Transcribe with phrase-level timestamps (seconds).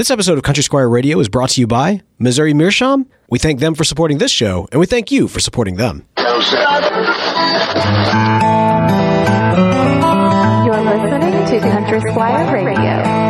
[0.00, 3.06] This episode of Country Squire Radio is brought to you by Missouri Meerschaum.
[3.28, 6.06] We thank them for supporting this show, and we thank you for supporting them.
[6.16, 6.24] You're
[10.80, 13.29] listening to Country Squire Radio.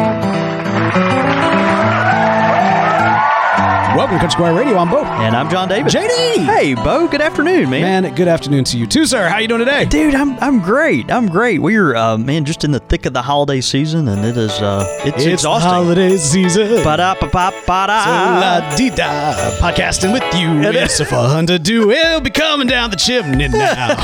[4.00, 4.78] Welcome to Country Squire Radio.
[4.78, 5.04] I'm Beau.
[5.04, 5.92] And I'm Jon David.
[5.92, 6.46] JD!
[6.46, 7.06] Hey, Beau.
[7.06, 8.04] Good afternoon, man.
[8.04, 9.28] Man, good afternoon to you too, sir.
[9.28, 9.84] How you doing today?
[9.84, 11.12] Dude, I'm I'm great.
[11.12, 11.60] I'm great.
[11.60, 14.86] We're uh, man just in the thick of the holiday season, and it is uh,
[15.04, 15.70] it's, exhausting.
[15.70, 16.82] holiday season.
[16.82, 18.40] Ba-da, ba-ba, ba-da.
[18.40, 19.58] La-dee-da.
[19.58, 20.66] Podcasting with you.
[20.66, 21.88] It It's a fun to do.
[21.88, 24.02] We'll be coming down the chimney now.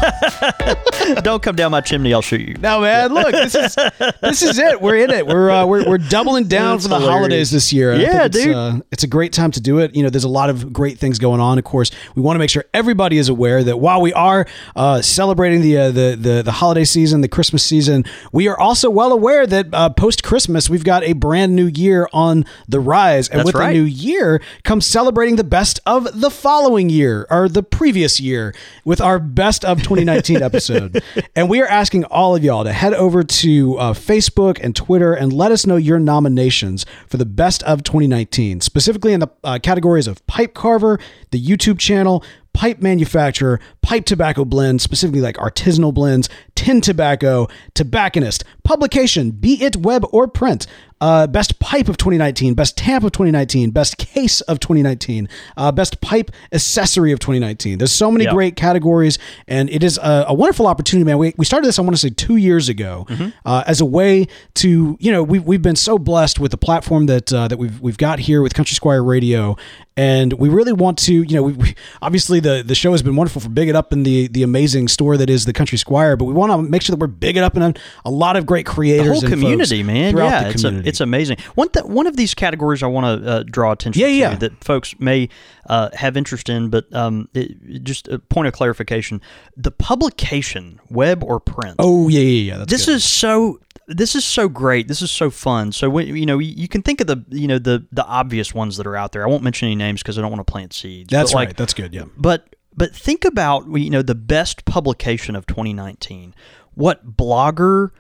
[1.23, 2.13] Don't come down my chimney.
[2.13, 2.55] I'll shoot you.
[2.61, 3.75] no, man, look, this is
[4.21, 4.79] this is it.
[4.83, 5.27] We're in it.
[5.27, 7.17] We're uh, we're, we're doubling down That's for the hilarious.
[7.17, 7.95] holidays this year.
[7.95, 8.55] Yeah, it's, dude.
[8.55, 9.86] Uh, it's a great time to do it.
[9.95, 11.59] You know, there's a lot of great things going on.
[11.59, 15.03] Of course, we want to make sure everybody is aware that while we are uh,
[15.03, 19.13] celebrating the, uh, the the the holiday season, the Christmas season, we are also well
[19.13, 23.41] aware that uh, post Christmas we've got a brand new year on the rise, and
[23.41, 23.73] That's with right.
[23.73, 28.55] the new year comes celebrating the best of the following year or the previous year
[28.85, 31.03] with our best of 2019 episode.
[31.35, 35.13] And we are asking all of y'all to head over to uh, Facebook and Twitter
[35.13, 39.59] and let us know your nominations for the best of 2019, specifically in the uh,
[39.77, 40.99] categories of pipe carver,
[41.33, 42.25] the YouTube channel,
[42.55, 49.77] pipe manufacturer, pipe tobacco blend, specifically like artisanal blends, tin tobacco, tobacconist, publication, be it
[49.77, 50.67] web or print,
[51.01, 56.01] uh, best pipe of 2019, best tamp of 2019, best case of 2019, uh, best
[56.01, 57.79] pipe accessory of 2019.
[57.79, 58.33] There's so many Yeah.
[58.33, 61.19] great categories, and it is a, a wonderful opportunity, man.
[61.19, 63.07] We, we started this, I want to say, two years ago,
[63.45, 67.07] uh, as a way to, you know, we, we've been so blessed with the platform
[67.07, 69.57] that uh, that we've we've got here with Country Squire Radio,
[69.99, 73.17] and we really want to, you know, we, we obviously the the show has been
[73.17, 76.17] wonderful for big it up in the the amazing store that is the Country Squire,
[76.17, 77.75] but we want to make sure that we're big it up in a,
[78.05, 80.13] a lot of great creators, The whole community, man.
[80.13, 80.86] throughout Yeah, the it's, community.
[80.87, 81.39] It's amazing.
[81.55, 84.35] One th- one of these categories I want to uh, draw attention Yeah, to yeah.
[84.37, 85.29] that folks may
[85.69, 89.21] uh, have interest in, but um, it, just a point of clarification:
[89.57, 91.77] the publication, web or print.
[91.79, 92.59] oh yeah, yeah, yeah.
[92.59, 92.95] That's this good.
[92.97, 96.67] is so this is so great this is so fun so when you know you
[96.67, 99.29] can think of the you know the the obvious ones that are out there i
[99.29, 101.57] won't mention any names because i don't want to plant seeds that's but right.
[101.57, 101.95] That's good.
[101.95, 102.07] Yeah.
[102.17, 106.35] but but think about you know the best publication of 2019
[106.75, 107.91] what blogger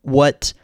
[0.00, 0.54] what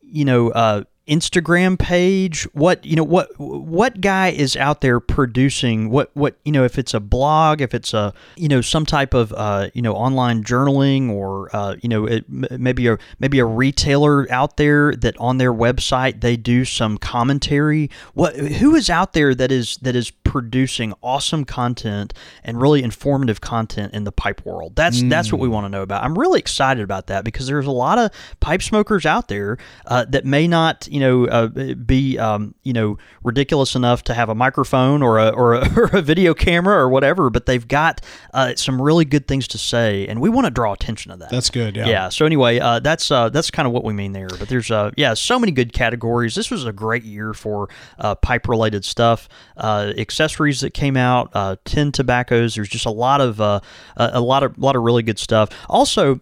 [0.00, 2.44] you know uh Instagram page?
[2.52, 5.90] What you know what what guy is out there producing?
[5.90, 9.14] What what you know if it's a blog if it's a you know some type
[9.14, 13.44] of uh you know online journaling or uh you know it, maybe a maybe a
[13.44, 17.90] retailer out there that on their website they do some commentary?
[18.14, 23.42] What who is out there that is that is producing awesome content and really informative
[23.42, 26.38] content in the pipe world that's that's what we want to know about i'm really
[26.38, 28.10] excited about that because there's a lot of
[28.40, 32.96] pipe smokers out there uh, that may not you know uh, be um, you know
[33.22, 36.88] ridiculous enough to have a microphone or a or a, or a video camera or
[36.88, 38.00] whatever but they've got
[38.32, 41.30] uh, some really good things to say and we want to draw attention to that
[41.30, 41.76] That's good.
[41.76, 41.86] Yeah.
[41.86, 42.08] yeah.
[42.08, 44.28] So anyway, uh, that's uh, that's kind of what we mean there.
[44.28, 46.34] But there's uh, yeah, so many good categories.
[46.34, 47.68] This was a great year for
[47.98, 52.54] uh, pipe related stuff, uh, accessories that came out, uh, tin tobaccos.
[52.54, 53.60] There's just a lot of uh,
[53.96, 55.48] a lot of a lot of really good stuff.
[55.68, 56.20] Also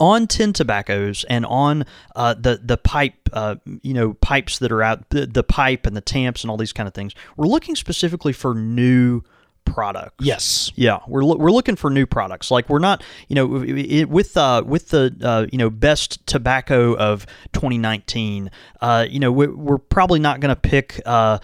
[0.00, 1.84] on tin tobaccos and on
[2.16, 5.96] uh, the the pipe, uh, you know, pipes that are out, the, the pipe and
[5.96, 7.14] the tamps and all these kind of things.
[7.36, 9.22] We're looking specifically for new
[9.64, 10.14] products.
[10.24, 10.70] Yes.
[10.74, 12.50] Yeah, we're loo- we're looking for new products.
[12.50, 16.96] Like we're not, you know, it, with uh, with the uh, you know best tobacco
[16.96, 18.50] of 2019.
[18.80, 21.38] Uh, you know, we're, we're probably not going to pick uh,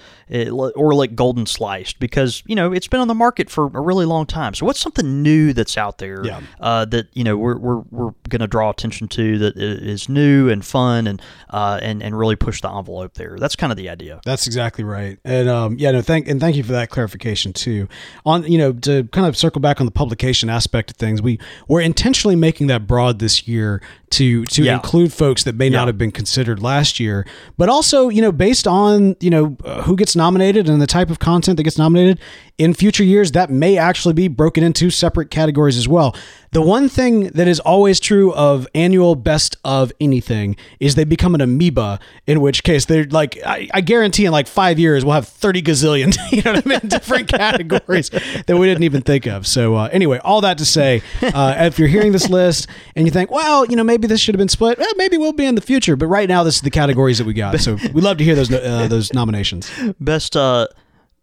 [0.77, 4.05] or like Golden Sliced because you know it's been on the market for a really
[4.05, 4.55] long time.
[4.55, 6.41] So what's something new that's out there Yeah.
[6.61, 10.49] uh, that you know we're we're, we're going to draw attention to that is new
[10.51, 13.37] and fun and uh, and and really push the envelope there.
[13.39, 14.21] That's kind of the idea.
[14.25, 15.19] That's exactly right.
[15.25, 17.89] And um, yeah, no, thank and thank you for that clarification too.
[18.27, 21.39] On you know to kind of circle back on the publication aspect of things, we
[21.69, 24.75] we're intentionally making that broad this year to to Yeah.
[24.75, 25.79] include folks that may Yeah.
[25.79, 27.27] not have been considered last year,
[27.57, 31.11] but also you know based on you know uh, who gets nominated and the type
[31.11, 32.19] of content that gets nominated
[32.61, 36.15] in future years, that may actually be broken into separate categories as well.
[36.53, 41.35] The one thing that is always true of annual best of anything is they become
[41.35, 45.15] an amoeba, in which case they're like, I, I guarantee in like five years we'll
[45.15, 49.25] have 30 gazillion, you know what I mean, different categories that we didn't even think
[49.27, 49.47] of.
[49.47, 53.11] So, uh, anyway, all that to say, uh, if you're hearing this list and you
[53.11, 55.55] think, well, you know, maybe this should have been split, well, maybe we'll be in
[55.55, 55.97] the future.
[55.97, 57.59] But right now, this is the categories that we got.
[57.61, 59.71] So, we'd love to hear those, uh, those nominations.
[59.99, 60.67] best uh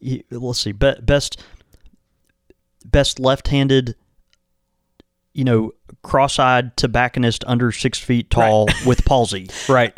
[0.02, 1.40] let's see best
[2.86, 3.96] best left-handed
[5.34, 5.72] you know
[6.04, 9.48] cross-eyed tobacconist under six feet tall with palsy.
[9.68, 9.92] Right.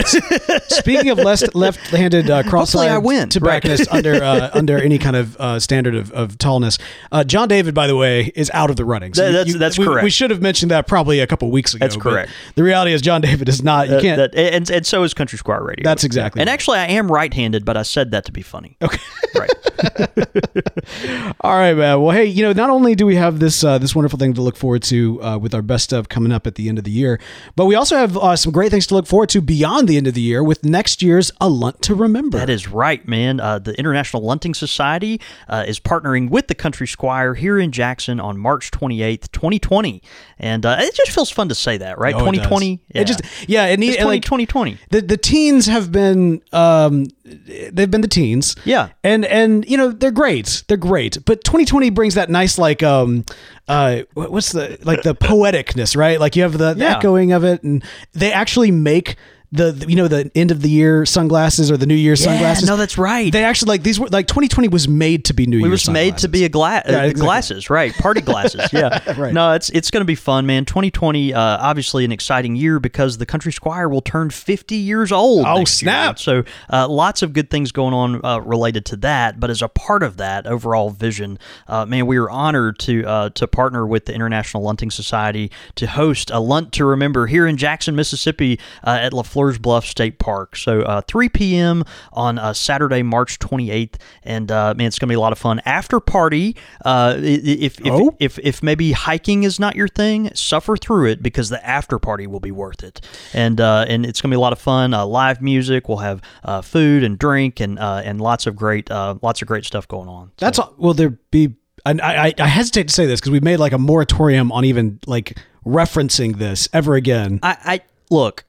[0.68, 5.96] Speaking of left left-handed uh, cross-eyed tobacconist under uh, under any kind of uh, standard
[5.96, 6.80] of, of tallness,
[7.12, 9.12] uh, Jon David, by the way, is out of the running.
[9.14, 10.04] That- that's- that's we, correct.
[10.04, 11.86] We should have mentioned that probably a couple weeks ago.
[11.86, 12.32] That's correct.
[12.56, 13.90] The reality is, Jon David is not.
[13.90, 14.18] You can't.
[14.18, 15.84] that- and, and so is Country Squire Radio.
[15.84, 16.54] That's exactly And right.
[16.54, 18.78] actually, I am right-handed, but I said that to be funny.
[18.82, 18.98] Okay.
[19.36, 19.50] Right.
[21.42, 22.02] All right, man.
[22.02, 24.42] Well, hey, you know, not only do we have this uh, this wonderful thing to
[24.42, 26.92] look forward to uh, with our best of coming up at the end of the
[26.92, 27.20] year,
[27.56, 30.08] but we also have uh, some great things to look forward to beyond the end
[30.08, 32.38] of the year with next year's A Lunt to Remember.
[32.38, 33.40] That is right, man.
[33.40, 38.20] Uh, the International Lunting Society uh, is partnering with the Country Squire here in Jackson
[38.20, 40.02] on March 28th, 2020.
[40.38, 42.14] And uh, it just feels fun to say that, right?
[42.16, 42.48] Oh, it does.
[42.48, 42.80] 2020.
[42.92, 44.78] It just yeah, it needs It's 20, like 2020.
[44.92, 48.90] the the teens have been um they've been the teens Yeah.
[49.04, 53.24] and and you know they're great they're great but 2020 brings that nice like um
[53.70, 56.98] uh what's the like the poeticness right like you have the, the Yeah.
[56.98, 57.84] echoing of it and
[58.14, 59.16] they actually make
[59.52, 62.68] the, the- you know the end of the year sunglasses or the new year sunglasses
[62.68, 63.32] no, that's right.
[63.34, 65.90] they actually like these were like 2020 was made to be new It year was
[65.90, 67.22] made to be a glass Yeah, uh, exactly.
[67.22, 67.94] glasses, right?
[67.96, 69.20] Party glasses, yeah.
[69.20, 69.34] Right.
[69.34, 70.66] No, it's it's going to be fun, man.
[70.66, 75.46] 2020, uh, obviously an exciting year because the Country Squire will turn 50 years old.
[75.48, 75.90] Oh, next year.
[75.92, 76.20] snap.
[76.20, 79.40] So uh, lots of good things going on uh, related to that.
[79.40, 83.30] But as a part of that overall vision, uh, man, we are honored to uh,
[83.32, 87.58] to partner with the International Lunting Society to host a Lunt to Remember here in
[87.58, 90.56] Jackson, Mississippi, uh, at LaFleur's Bluff State Park.
[90.56, 91.84] So uh, 3 p.m.
[92.14, 95.38] on uh, Saturday, March 28th, and uh, man, it's going to be a lot of
[95.40, 95.62] fun.
[95.66, 96.56] After party,
[96.86, 98.16] uh, if if, Oh?
[98.20, 102.28] if if maybe hiking is not your thing, suffer through it because the after party
[102.28, 103.02] will be worth it.
[103.34, 104.94] And uh, and it's going to be a lot of fun.
[104.94, 105.88] Uh, live music.
[105.90, 109.48] We'll have uh, food and drink and uh, and lots of great uh, lots of
[109.48, 110.28] great stuff going on.
[110.40, 111.56] So- That's all, will there be?
[111.86, 114.66] And I, I I hesitate to say this because we made like a moratorium on
[114.66, 117.40] even like referencing this ever again.
[117.42, 118.44] I, I look.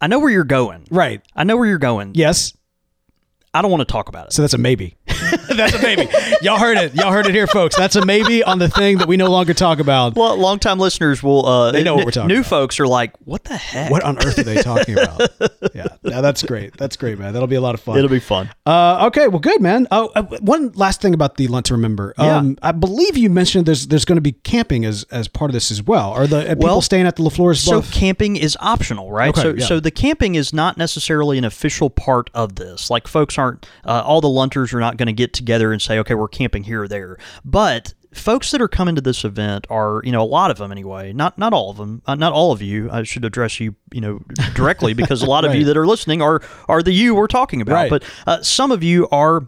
[0.00, 0.86] I know where you're going.
[0.90, 1.22] Right?
[1.34, 2.12] I know where you're going.
[2.14, 2.56] Yes.
[3.54, 4.32] I don't want to talk about it.
[4.34, 4.96] So that's a maybe.
[5.56, 6.08] that's a maybe.
[6.42, 6.94] Y'all heard it.
[6.94, 7.76] Y'all heard it here, folks.
[7.76, 10.14] That's a maybe on the thing that we no longer talk about.
[10.16, 11.46] well, longtime listeners will.
[11.46, 12.46] Uh, They know what we're talking New about.
[12.50, 15.30] folks are like, "What the heck?" What on earth are they talking about?
[15.74, 16.76] yeah, no, that's great.
[16.76, 17.32] That's great, man.
[17.32, 17.98] That'll be a lot of fun.
[17.98, 18.50] It'll be fun.
[18.64, 19.86] Uh, okay, well, good, man.
[19.90, 22.14] Oh, uh, one last thing about the Lunt to remember.
[22.18, 25.52] Um, I believe you mentioned there's there's going to be camping as as part of
[25.52, 26.12] this as well.
[26.12, 27.92] Are the uh, people Well, staying at the LaFleur's So Bluff?
[27.92, 29.30] camping is optional, right?
[29.30, 29.64] Okay, so yeah.
[29.66, 32.90] so the camping is not necessarily an official part of this.
[32.90, 35.98] Like folks aren't uh, all the lunters are not going to get together and say,
[35.98, 37.18] okay, we're camping here or there.
[37.44, 40.72] But folks that are coming to this event are, you know, a lot of them
[40.72, 41.12] anyway.
[41.12, 42.02] Not not all of them.
[42.06, 42.90] Uh, not all of you.
[42.90, 44.20] I should address you, you know,
[44.54, 47.60] directly because a lot of you that are listening are are the you we're talking
[47.60, 47.74] about.
[47.74, 47.90] Right.
[47.90, 49.46] But uh, some of you are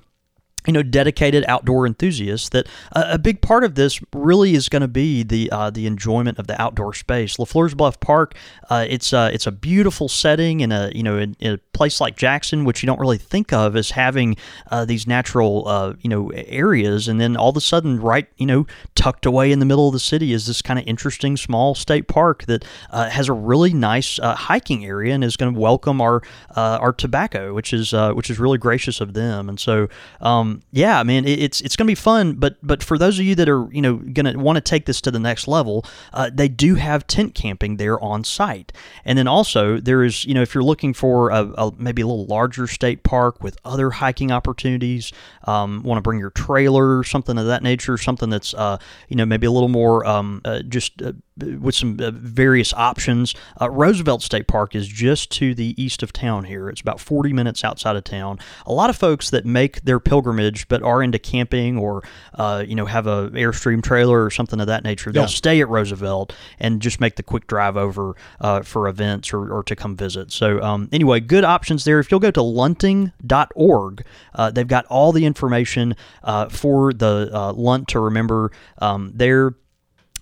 [0.69, 2.51] you know, dedicated outdoor enthusiasts.
[2.51, 5.87] That uh, a big part of this really is going to be the uh, the
[5.87, 7.39] enjoyment of the outdoor space.
[7.39, 8.37] Lafleur's Bluff Park,
[8.69, 12.03] uh, it's uh, it's a beautiful setting in a you know in, in a place
[12.03, 14.37] like Jackson, which you don't really think of as having
[14.71, 18.67] uh, these natural you know areas, and then all of a sudden, right you know,
[18.95, 22.09] tucked away in the middle of the city is this kind of interesting small state
[22.09, 22.63] park that
[22.93, 26.21] has a really nice hiking area and is going to welcome our
[26.55, 29.49] our tobacco, which is which is really gracious of them.
[29.49, 29.89] And so,
[30.21, 32.35] um, yeah, man, it, it's it's going to be fun.
[32.35, 34.87] But but for those of you that are you know going to want to take
[34.87, 38.73] this to the next level, uh, they do have tent camping there on site.
[39.05, 42.07] And then also there is you know if you're looking for a, a maybe a
[42.07, 45.13] little larger state park with other hiking opportunities,
[45.45, 48.79] um, want to bring your trailer, or something of that nature, something that's uh,
[49.09, 51.13] you know maybe a little more um, uh, just uh,
[51.61, 53.35] with some uh, various options.
[53.61, 56.69] Uh, Roosevelt State Park is just to the east of town here.
[56.69, 58.39] It's about 40 minutes outside of town.
[58.67, 62.03] A lot of folks that make their pilgrimage but are into camping or
[62.35, 65.27] uh, you know have a Airstream trailer or something of that nature, they'll Yeah.
[65.27, 69.63] stay at Roosevelt and just make the quick drive over uh, for events or, or
[69.65, 70.33] to come visit.
[70.33, 71.99] So um, anyway, good options there.
[72.01, 74.05] If you'll go to lunting.org,
[74.35, 79.55] uh, they've got all the information uh, for the uh, Lunt to remember um, there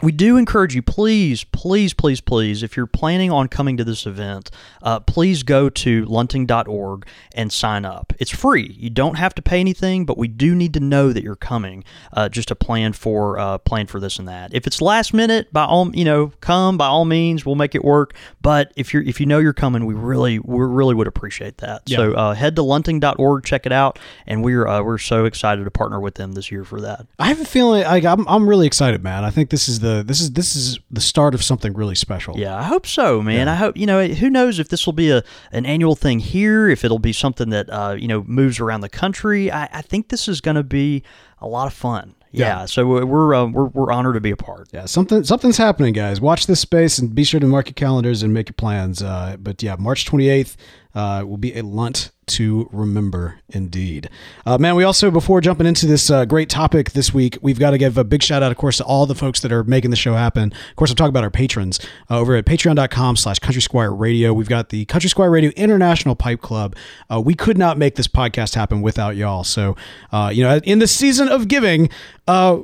[0.03, 4.07] we do encourage you, please, please, please, please, if you're planning on coming to this
[4.07, 4.51] event,
[4.83, 8.13] uh, please go to lunting.org and sign up.
[8.19, 8.77] It's free.
[8.79, 11.85] You don't have to pay anything, but we do need to know that you're coming,
[12.13, 14.55] uh, just to plan for uh, plan for this and that.
[14.55, 17.47] If it's last minute, by all you know, come by all means.
[17.47, 18.15] We'll make it work.
[18.43, 21.89] But if you're if you know you're coming, we really we really would appreciate that.
[21.89, 25.71] So uh, head to lunting.org, check it out, and we're uh, we're so excited to
[25.71, 27.07] partner with them this year for that.
[27.19, 29.25] I have a feeling like I'm I'm really excited, man.
[29.25, 32.39] I think this is the this is this is the start of something really special.
[32.39, 33.49] Yeah, I hope so, man.
[33.49, 34.07] I hope you know.
[34.07, 36.69] Who knows if this will be a an annual thing here?
[36.69, 39.51] If it'll be something that uh, you know moves around the country.
[39.51, 41.03] I, I think this is going to be
[41.41, 42.65] a lot of fun, Yeah.
[42.65, 44.69] So we're we're, uh, we're we're honored to be a part.
[44.73, 46.21] Yeah, something something's happening, guys.
[46.21, 49.03] Watch this space and be sure to mark your calendars and make your plans.
[49.03, 50.57] Uh, but yeah, March 28th
[50.97, 54.09] uh, will be a lunt to remember, indeed.
[54.47, 57.71] Uh, man, we also before jumping into this uh, great topic this week, we've got
[57.71, 59.91] to give a big shout out, of course, to all the folks that are making
[59.91, 60.53] the show happen.
[60.71, 61.79] Of course, I'm talking about our patrons
[62.11, 64.33] uh, over at Patreon.com/slash Country Squire Radio.
[64.33, 66.75] We've got the Country Squire Radio International Pipe Club.
[67.13, 69.45] Uh, we could not make this podcast happen without y'all.
[69.45, 69.77] So,
[70.11, 71.91] uh, you know, in the season of giving,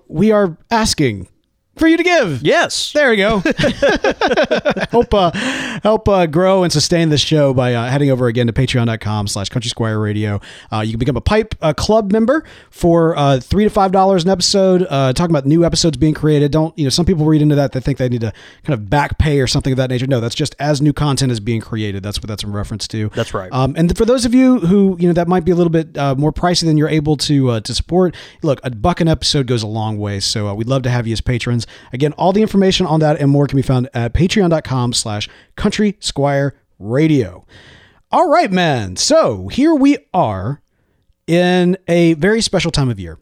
[0.08, 1.28] we are asking
[1.76, 2.42] for you to give.
[2.42, 2.92] Yes.
[2.92, 3.38] There we go.
[4.90, 5.30] help uh,
[5.82, 9.48] help uh, grow and sustain this show by uh, heading over again to patreon.com slash
[9.48, 10.40] country squire radio.
[10.70, 14.24] Uh, you can become a pipe uh, club member for uh, three to five dollars
[14.24, 14.86] an episode.
[14.88, 16.52] Uh, talking about new episodes being created.
[16.52, 16.90] Don't you know?
[16.90, 17.72] Some people read into that.
[17.72, 18.32] They think they need to
[18.64, 20.06] kind of back pay or something of that nature.
[20.06, 22.02] No, that's just as new content is being created.
[22.02, 23.08] That's what that's in reference to.
[23.14, 23.50] That's right.
[23.52, 25.96] Um, and for those of you who you know that might be a little bit
[25.96, 29.46] uh, more pricey than you're able to uh, to support, look, a buck an episode
[29.46, 30.20] goes a long way.
[30.20, 31.61] So uh, we'd love to have you as patrons.
[31.92, 35.96] Again, all the information on that and more can be found at patreon.com slash country
[36.00, 37.46] squire radio.
[38.10, 38.96] All right, man.
[38.96, 40.60] So here we are
[41.26, 43.18] in a very special time of year.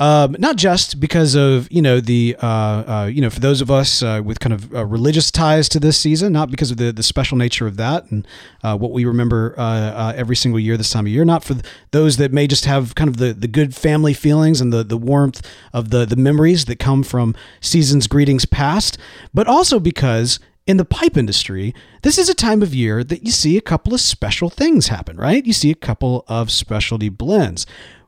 [0.00, 3.70] Um, not just because of you know the uh, uh, you know for those of
[3.70, 6.92] us uh, with kind of uh, religious ties to this season, not because of the
[6.92, 8.26] the special nature of that and
[8.64, 11.24] uh, what we remember uh, every single year this time of year.
[11.24, 11.54] Not for
[11.92, 14.98] those that may just have kind of the, the good family feelings and the the
[14.98, 18.98] warmth of the the memories that come from seasons greetings past,
[19.32, 21.72] but also because in the pipe industry,
[22.02, 25.16] this is a time of year that you see a couple of special things happen,
[25.16, 25.44] right?
[25.44, 27.64] You see a couple of specialty blends.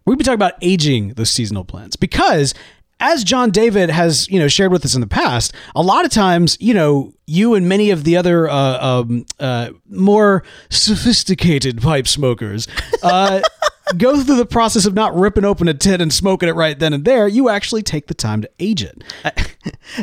[0.06, 2.54] We've been talking about aging those seasonal blends because
[3.00, 6.12] as Jon David has, you know, shared with us in the past, a lot of
[6.12, 12.06] times, you know, you and many of the other uh, um, uh, more sophisticated pipe
[12.06, 12.68] smokers
[13.02, 13.40] uh,
[13.96, 16.92] go through the process of not ripping open a tin and smoking it right then
[16.92, 17.26] and there.
[17.26, 19.02] You actually take the time to age it.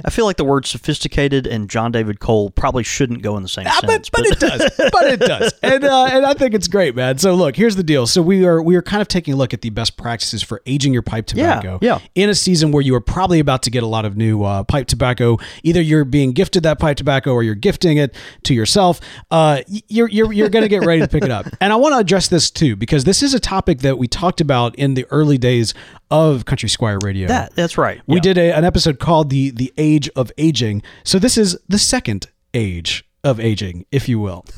[0.05, 3.50] I feel like the word sophisticated and Jon David Cole probably shouldn't go in the
[3.50, 4.10] same Ah, sentence.
[4.10, 4.72] but, but it does.
[4.91, 5.53] But it does.
[5.63, 7.17] And uh, and I think it's great, man.
[7.17, 8.05] So look, here's the deal.
[8.05, 10.62] So we are we are kind of taking a look at the best practices for
[10.65, 11.79] aging your pipe tobacco.
[11.82, 12.00] yeah.
[12.15, 14.63] In a season where you are probably about to get a lot of new uh,
[14.63, 15.38] pipe tobacco.
[15.63, 19.00] Either you're being gifted that pipe tobacco or you're gifting it to yourself.
[19.32, 21.46] Uh, you're you're you're going to get ready to pick it up.
[21.62, 24.41] And I want to address this too because this is a topic that we talked
[24.41, 25.74] about in the early days
[26.13, 27.27] of Country Squire Radio.
[27.27, 28.01] that that's right.
[28.08, 28.22] We Yeah.
[28.22, 30.84] did a, an episode called the the age of aging.
[31.03, 34.46] So this is the second age of aging, if you will.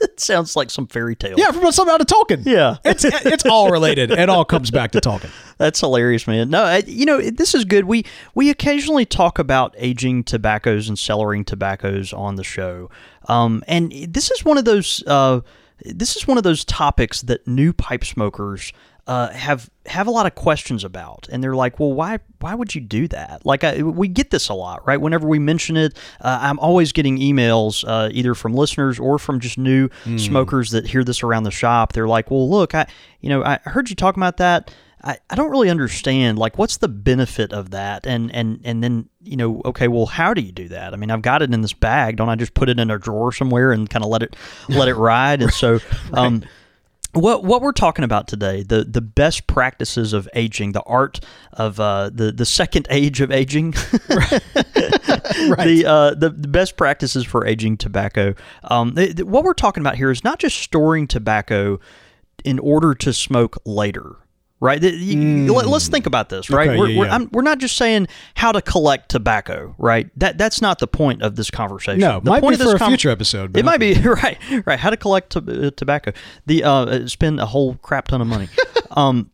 [0.00, 1.36] It sounds like some fairy tale.
[1.38, 2.44] Yeah, from something out of Tolkien.
[2.44, 2.78] Yeah.
[2.84, 4.10] it's it's all related.
[4.10, 5.30] It all comes back to Tolkien.
[5.58, 6.50] That's hilarious, man.
[6.50, 7.84] No, I, you know this is good.
[7.84, 12.90] We we occasionally talk about aging tobaccos and cellaring tobaccos on the show,
[13.28, 15.04] um, and this is one of those.
[15.06, 15.40] Uh,
[15.84, 18.72] this is one of those topics that new pipe smokers
[19.06, 22.74] uh, have have a lot of questions about, and they're like, "Well, why why would
[22.74, 25.00] you do that?" Like, I, we get this a lot, right?
[25.00, 29.40] Whenever we mention it, uh, I'm always getting emails uh, either from listeners or from
[29.40, 31.92] just new smokers that hear this around the shop.
[31.94, 32.86] They're like, "Well, look, I
[33.20, 34.72] you know I heard you talk about that."
[35.04, 39.08] I, I don't really understand like what's the benefit of that and and and then
[39.24, 41.60] you know okay well how do you do that i mean i've got it in
[41.60, 44.22] this bag don't i just put it in a drawer somewhere and kind of let
[44.22, 44.36] it
[44.68, 45.80] let it ride and so
[46.12, 46.44] um
[47.12, 51.20] what what we're talking about today the the best practices of aging the art
[51.52, 53.74] of uh, the the second age of aging.
[55.32, 58.34] The, uh, the the best practices for aging tobacco.
[58.64, 61.80] Um, th- th- what we're talking about here is not just storing tobacco
[62.44, 64.16] in order to smoke later
[64.62, 66.70] right you- let, us think about this right Mm.
[66.70, 67.14] Okay, we're, yeah, we're, yeah.
[67.14, 71.22] I'm, we're not just saying how to collect tobacco right that that's not the point
[71.22, 73.58] of this conversation No, the might point be of this for a future episode, but
[73.58, 76.12] it might be right right how to collect to, uh, tobacco
[76.46, 78.48] the uh, spend a whole crap ton of money
[78.92, 79.30] um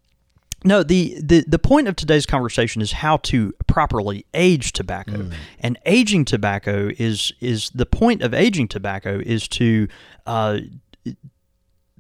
[0.65, 5.13] no, the, the the point of today's conversation is how to properly age tobacco.
[5.13, 5.35] Mm.
[5.61, 9.87] And aging tobacco is is the point of aging tobacco is to
[10.27, 10.59] uh,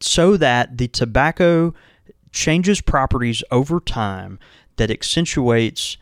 [0.01, 1.73] so that the tobacco
[2.33, 4.39] changes properties over time
[4.77, 5.97] that accentuates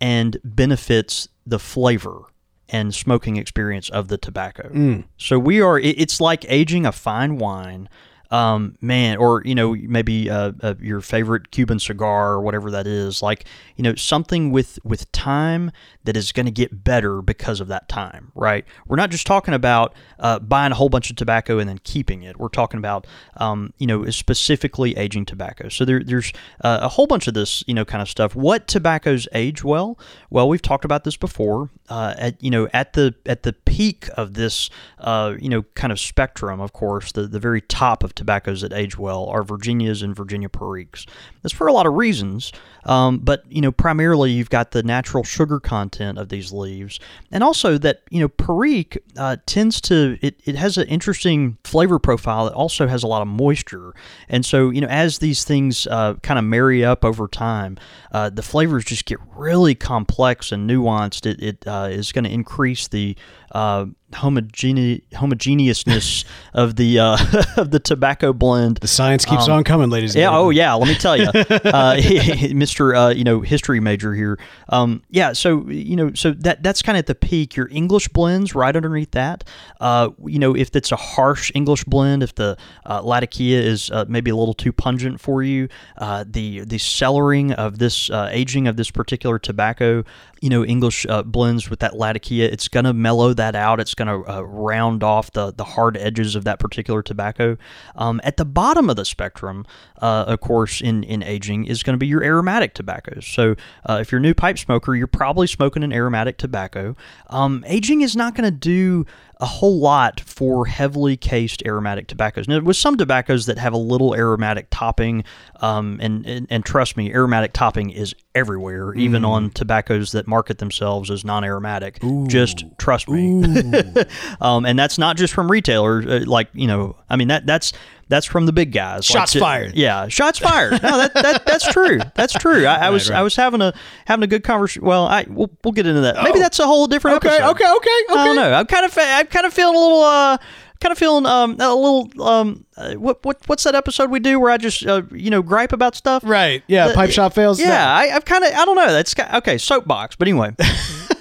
[0.00, 2.22] and benefits the flavor
[2.68, 4.70] and smoking experience of the tobacco.
[4.70, 5.04] Mm.
[5.16, 7.88] So we are, it's like aging a fine wine.
[8.32, 12.86] Um, man, or you know, maybe uh, uh, your favorite Cuban cigar or whatever that
[12.86, 13.44] is, like
[13.76, 15.70] you know, something with with time
[16.04, 18.64] that is going to get better because of that time, right?
[18.86, 22.22] We're not just talking about uh, buying a whole bunch of tobacco and then keeping
[22.22, 22.38] it.
[22.38, 25.68] We're talking about, um, you know, specifically aging tobacco.
[25.68, 28.34] So there, there's uh, a whole bunch of this, you know, kind of stuff.
[28.34, 29.98] What tobaccos age well?
[30.30, 31.70] Well, we've talked about this before.
[31.92, 34.70] Uh, at you know, at the at the peak of this,
[35.00, 38.72] uh, you know, kind of spectrum, of course, the the very top of tobaccos that
[38.72, 41.04] age well are Virginias and Virginia Periques.
[41.42, 42.50] That's for a lot of reasons,
[42.84, 46.98] um, but you know primarily you've got the natural sugar content of these leaves,
[47.30, 51.98] and also that you know Perique uh, tends to it, it has an interesting flavor
[51.98, 52.46] profile.
[52.46, 53.92] It also has a lot of moisture,
[54.30, 57.76] and so you know as these things uh, kind of marry up over time,
[58.12, 61.26] uh, the flavors just get really complex and nuanced.
[61.26, 63.16] It, it uh, Uh, is going to increase the
[63.52, 67.16] uh, homogene- homogeneousness of the uh,
[67.56, 68.78] of the tobacco blend.
[68.78, 70.14] The science keeps on coming, ladies.
[70.14, 70.26] And Um, Yeah.
[70.28, 70.46] gentlemen.
[70.46, 70.74] Oh, yeah.
[70.74, 71.26] Let me tell you,
[71.70, 74.38] uh, Mister, uh, you know, history major here.
[74.68, 75.32] Um, yeah.
[75.32, 77.56] So you know, so that that's kind of at the peak.
[77.56, 79.44] Your English blends right underneath that.
[79.80, 82.56] Uh, you know, if it's a harsh English blend, if the
[82.88, 85.68] uh, Latakia is uh, maybe a little too pungent for you,
[85.98, 90.04] uh, the the cellaring of this uh, aging of this particular tobacco,
[90.40, 93.80] you know, English uh, blends with that Latakia, it's going to mellow that out.
[93.80, 97.56] It's going to uh, round off the the hard edges of that particular tobacco.
[97.96, 99.66] Um, at the bottom of the spectrum,
[100.00, 103.26] uh, of course, in, in aging is going to be your aromatic tobaccos.
[103.26, 103.56] So
[103.88, 106.96] uh, if you're a new pipe smoker, you're probably smoking an aromatic tobacco.
[107.28, 109.06] Um, aging is not going to do
[109.42, 112.46] a whole lot for heavily cased aromatic tobaccos.
[112.46, 115.24] Now, with some tobaccos that have a little aromatic topping,
[115.56, 120.58] um, and, and and trust me, aromatic topping is everywhere, even on tobaccos that market
[120.58, 122.00] themselves as non-aromatic.
[122.28, 123.42] Just trust me.
[124.40, 126.06] um, and that's not just from retailers.
[126.06, 127.72] Uh, like you know, I mean that that's
[128.12, 129.04] that's from the big guys.
[129.06, 129.74] Shots j- fired.
[129.74, 130.72] Yeah, shots fired.
[130.82, 131.98] No, that, that that's true.
[132.14, 132.66] That's true.
[132.66, 133.18] I, I was right.
[133.18, 133.72] I was having a
[134.06, 134.84] having a good conversation.
[134.84, 136.16] Well, I we'll, we'll get into that.
[136.22, 136.42] Maybe Oh.
[136.42, 137.50] that's a whole different Okay, episode.
[137.50, 138.34] okay, okay, I don't okay.
[138.36, 138.52] know.
[138.54, 140.36] I'm kind of I'm kind of feeling a little uh
[140.80, 144.38] kind of feeling um a little um uh, what what what's that episode we do
[144.40, 146.22] where I just uh, you know gripe about stuff.
[146.26, 146.62] Right.
[146.66, 146.88] Yeah.
[146.88, 147.60] The- pipe shop fails.
[147.60, 148.92] Yeah, I, I've kind of I don't know.
[148.92, 149.58] That's okay.
[149.58, 150.54] Soapbox, but anyway.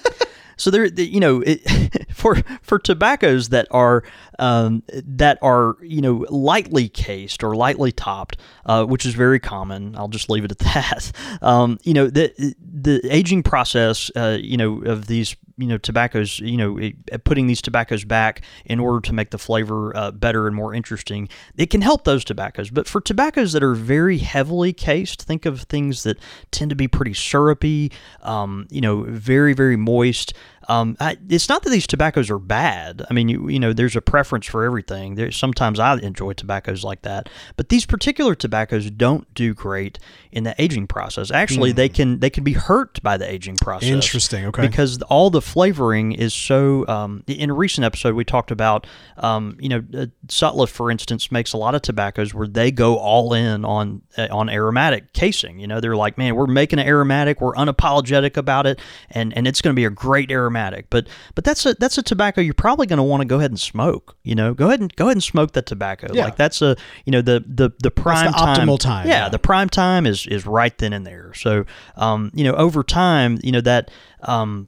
[0.61, 1.59] so there, the- you know, it,
[2.13, 4.03] for for tobaccos that are
[4.39, 9.95] um, that are you know lightly cased or lightly topped, uh, which is very common.
[9.97, 11.11] I'll just leave it at that.
[11.41, 16.39] Um, you know, the the aging process, uh, you know, of these you know tobaccos
[16.39, 20.48] you know it- putting these tobaccos back in order to make the flavor uh, better
[20.48, 21.27] and more interesting
[21.58, 25.62] it can help those tobaccos but for tobaccos that are very heavily cased think of
[25.63, 26.17] things that
[26.51, 30.33] tend to be pretty syrupy um, you know very very moist
[30.68, 33.05] um, I, it's not that these tobaccos are bad.
[33.09, 35.16] I mean, you you know, there's a preference for everything.
[35.16, 40.00] There's sometimes I enjoy tobaccos like that, but these particular tobaccos don't do great
[40.31, 41.31] in the aging process.
[41.31, 43.89] Actually, they can they can be hurt by the aging process.
[43.89, 44.61] Interesting, okay.
[44.61, 46.85] Because all the flavoring is so.
[46.87, 51.31] Um, in a recent episode, we talked about, um, you know, uh, Sutliff, for instance,
[51.31, 55.59] makes a lot of tobaccos where they go all in on uh, on aromatic casing.
[55.59, 59.48] You know, they're like, man, we're making an aromatic, we're unapologetic about it, and and
[59.48, 60.89] it's going to be a great aromatic.
[60.89, 63.51] But but that's a that's a tobacco you're probably going to want to go ahead
[63.51, 64.15] and smoke.
[64.24, 66.07] You know, go ahead and go ahead and smoke that tobacco.
[66.13, 66.25] Yeah.
[66.25, 69.29] Like that's a you know the the the prime the optimal time, Yeah, yeah.
[69.29, 71.34] the prime time is is right then and there.
[71.34, 74.68] So um, you know, over time, you know that um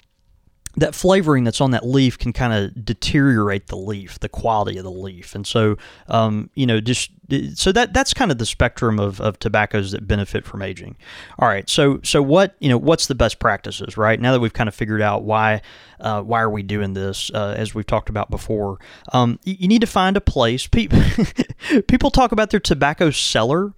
[0.75, 4.83] that flavoring that's on that leaf can kind of deteriorate the leaf, the quality of
[4.83, 7.11] the leaf, and so um, you know just
[7.53, 10.95] so that that's kind of the spectrum of, of tobaccos that benefit from aging.
[11.39, 14.19] All right, so so what you know what's the best practices, right?
[14.19, 15.61] Now that we've kind of figured out why
[15.99, 18.79] uh, why are we doing this, uh, as we've talked about before,
[19.13, 20.67] um, you, you need to find a place.
[20.67, 21.01] People
[21.87, 23.73] people talk about their tobacco cellar.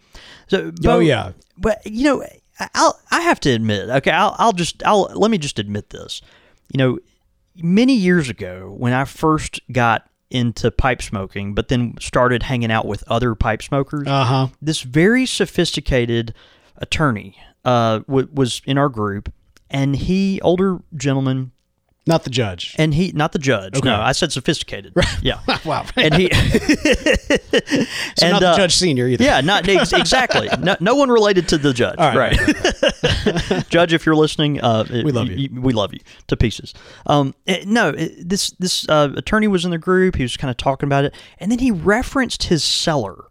[0.48, 1.34] So, Beau- yeah.
[1.58, 2.26] but you know,
[2.74, 6.22] I'll I have to admit, okay, I'll I'll just I'll let me just admit this.
[6.74, 7.00] You know,
[7.56, 12.86] many years ago when I first got into pipe smoking, but then started hanging out
[12.86, 14.48] with other pipe smokers, Uh huh.
[14.62, 16.34] this very sophisticated
[16.78, 19.32] attorney uh, w- was in our group,
[19.70, 21.52] and he older gentleman,
[22.08, 22.76] Not the judge.
[22.78, 23.76] and he not the judge.
[23.78, 23.90] Okay.
[23.90, 24.94] No, I said sophisticated.
[25.24, 25.86] Yeah, wow.
[25.96, 26.46] and he so
[28.22, 29.24] and, not the uh, judge senior either.
[29.24, 30.48] yeah, not ex- exactly.
[30.60, 31.98] No, no one related to the judge.
[31.98, 33.70] All right, right.
[33.70, 35.50] judge, if you're listening, uh, We love you.
[35.60, 36.76] We love you to pieces.
[37.08, 40.16] Um, eh, no, eh, this this uh, attorney was in the group.
[40.16, 43.26] He was kind of talking about it, and then he referenced his cellar.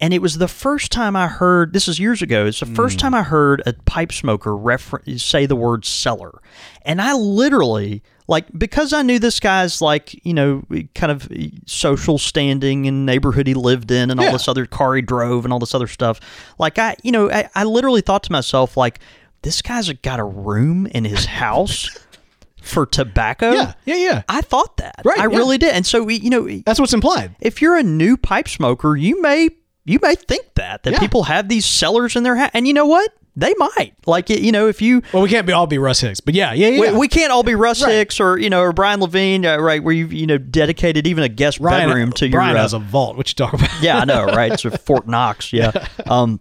[0.00, 1.72] And it was the first time I heard.
[1.72, 2.46] This is years ago.
[2.46, 3.00] It's the first hmm.
[3.00, 6.40] time I heard a pipe smoker refer- say the word cellar,
[6.82, 10.62] and I literally like because I knew this guy's like you know
[10.94, 11.28] kind of
[11.66, 14.32] social standing and neighborhood he lived in and all Yeah.
[14.32, 16.20] this other car he drove and all this other stuff.
[16.58, 19.00] Like I you know I, I literally thought to myself like
[19.42, 21.88] this guy's got a room in his house
[22.62, 23.52] for tobacco.
[23.52, 23.72] Yeah.
[23.84, 23.96] Yeah.
[23.96, 24.22] Yeah.
[24.28, 25.00] I thought that.
[25.04, 25.36] Right, I yeah.
[25.36, 25.74] really did.
[25.74, 27.34] And so we, you know, That's what's implied.
[27.40, 29.48] if you're a new pipe smoker, you may
[29.88, 30.98] you may think that that Yeah.
[30.98, 33.12] people have these cellars in their house, and you know what?
[33.38, 34.40] they might like it.
[34.40, 36.68] You know, if you Well, we can't be all be Russ Hicks, but yeah, yeah,
[36.68, 36.92] yeah.
[36.92, 37.92] we, we can't all be Russ Right.
[37.92, 39.82] Hicks or you know or Brian Levine, uh, right?
[39.82, 42.72] Where you've you know dedicated even a guest Ryan, bedroom to Brian your uh, has
[42.72, 43.16] a vault.
[43.16, 43.70] What you talk about?
[43.80, 44.52] yeah, I know, right?
[44.58, 45.70] It's a Fort Knox, yeah.
[46.06, 46.40] Um,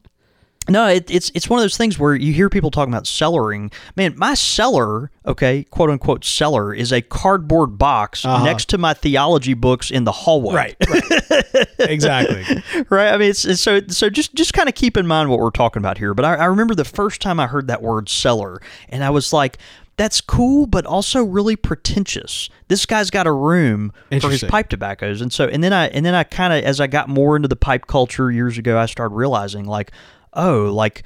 [0.69, 3.71] no, it, it's it's one of those things where you hear people talking about cellaring.
[3.95, 8.43] Man, my cellar, okay, quote unquote cellar, is a cardboard box uh-huh.
[8.43, 10.55] next to my theology books in the hallway.
[10.55, 11.67] right, right.
[11.79, 12.63] exactly.
[12.89, 13.13] right.
[13.13, 14.09] I mean, it's, it's so so.
[14.09, 16.13] Just just kind of keep in mind what we're talking about here.
[16.13, 19.33] But I, I remember the first time I heard that word cellar, and I was
[19.33, 19.57] like.
[19.97, 22.51] That's cool, but also really pretentious.
[22.67, 26.05] This guy's got a room for his pipe tobaccos, and so and then I and
[26.05, 28.85] then I kind of as I got more into the pipe culture years ago, I
[28.85, 29.91] started realizing like,
[30.37, 31.03] oh, like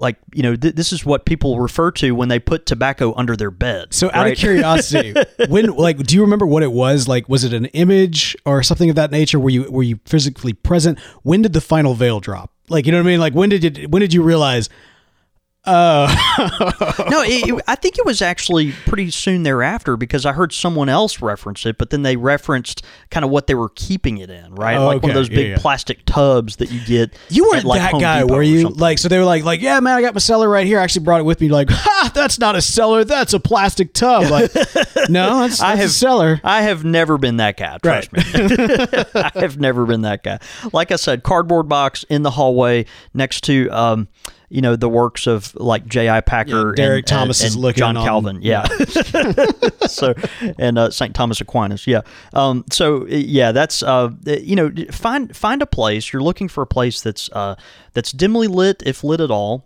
[0.00, 3.36] like you know th- this is what people refer to when they put tobacco under
[3.36, 3.92] their bed.
[3.94, 4.32] So, out right?
[4.32, 5.14] of curiosity,
[5.48, 7.06] when like, do you remember what it was?
[7.06, 9.38] Like, was it an image or something of that nature?
[9.38, 10.98] Were you were you physically present?
[11.22, 12.52] When did the final veil drop?
[12.68, 13.20] Like, you know what I mean?
[13.20, 14.68] Like, when did you when did you realize?
[15.66, 16.06] No,
[17.22, 21.20] it, it- I think it was actually pretty soon thereafter because I heard someone else
[21.20, 24.76] reference it, but then they referenced kind of what they were keeping it in, right?
[24.76, 25.58] Oh, like one of those big yeah.
[25.58, 27.14] plastic tubs that you get.
[27.28, 28.68] You weren't at, like, that Home guy, Depot were you?
[28.68, 30.80] Like, so they were like, like, yeah, man, I got my cellar right here.
[30.80, 31.48] I actually brought it with me.
[31.48, 33.04] Like, ha, that's not a cellar.
[33.04, 34.30] That's a plastic tub.
[34.30, 34.54] Like,
[35.08, 36.40] no, that's, that's I a have cellar.
[36.42, 37.76] I have never been that guy.
[37.82, 40.38] Trust me, I have never been that guy.
[40.72, 44.08] Like I said, cardboard box in the hallway next to, um,
[44.50, 46.20] you know, the works of like J.I.
[46.22, 48.38] Packer, Yeah, Derek and, Thomas and, is and looking John on- Calvin.
[48.42, 48.64] Yeah.
[49.86, 50.14] so
[50.58, 51.86] and uh, Saint Thomas Aquinas.
[51.86, 52.00] Yeah.
[52.34, 56.12] Um, so yeah, that's uh, you know, find find a place.
[56.12, 57.54] You're looking for a place that's uh,
[57.92, 59.64] that's dimly lit, if lit at all.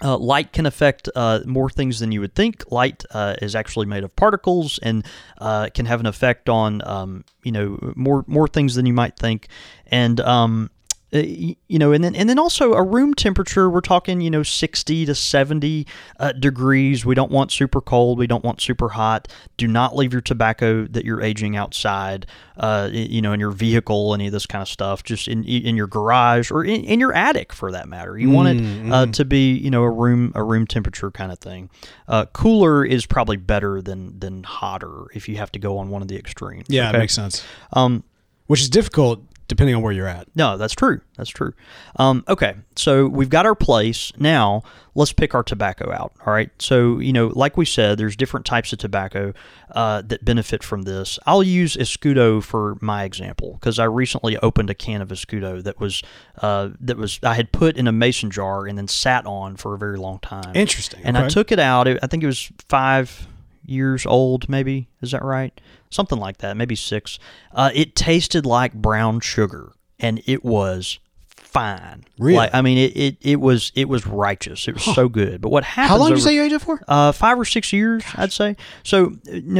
[0.00, 2.62] Uh, light can affect uh, more things than you would think.
[2.70, 5.04] Light uh, is actually made of particles and
[5.38, 9.16] uh, can have an effect on um, you know more more things than you might
[9.16, 9.48] think.
[9.88, 10.70] And um,
[11.14, 13.70] uh, you know, and then and then also a room temperature.
[13.70, 15.86] We're talking you know sixty to seventy
[16.18, 17.06] uh, degrees.
[17.06, 18.18] We don't want super cold.
[18.18, 19.28] We don't want super hot.
[19.56, 22.26] Do not leave your tobacco that you're aging outside.
[22.58, 25.02] Uh, you know, in your vehicle, any of this kind of stuff.
[25.02, 28.18] Just in in your garage or in, in your attic, for that matter.
[28.18, 31.38] You want it uh, to be you know a room a room temperature kind of
[31.38, 31.70] thing.
[32.06, 36.02] Uh, cooler is probably better than than hotter if you have to go on one
[36.02, 36.66] of the extremes.
[36.68, 36.98] Yeah, okay?
[36.98, 37.42] it makes sense.
[37.72, 38.04] Um,
[38.46, 40.28] Which is difficult depending on where you're at.
[40.36, 41.00] no, that's true.
[41.16, 41.52] That's true.
[41.96, 44.12] Um, okay, so we've got our place.
[44.16, 44.62] Now
[44.94, 46.12] let's pick our tobacco out.
[46.26, 46.50] All right.
[46.60, 49.32] So you know, like we said, there's different types of tobacco
[49.72, 51.18] uh, that benefit from this.
[51.26, 55.80] I'll use Escudo for my example because I recently opened a can of Escudo that
[55.80, 56.02] was
[56.42, 59.74] uh, that was I had put in a mason jar and then sat on for
[59.74, 60.52] a very long time.
[60.54, 61.00] Interesting.
[61.04, 61.88] And I took it out.
[61.88, 63.26] I think it was five
[63.68, 64.88] years old, maybe.
[65.02, 65.58] Is that right?
[65.90, 66.56] Something like that.
[66.56, 67.18] Maybe six.
[67.52, 70.98] Uh, it tasted like brown sugar, and it was
[71.36, 72.04] fine.
[72.18, 72.36] Really?
[72.36, 74.68] Like, I mean, it, it, it was it was righteous.
[74.68, 75.40] It was so good.
[75.40, 75.88] But what happened?
[75.88, 76.80] How long did you say you aged it for?
[76.86, 78.56] Uh, five or six years, I'd say.
[78.82, 79.16] So,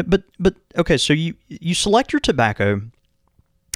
[0.07, 0.97] but but okay.
[0.97, 2.83] So you you select your tobacco,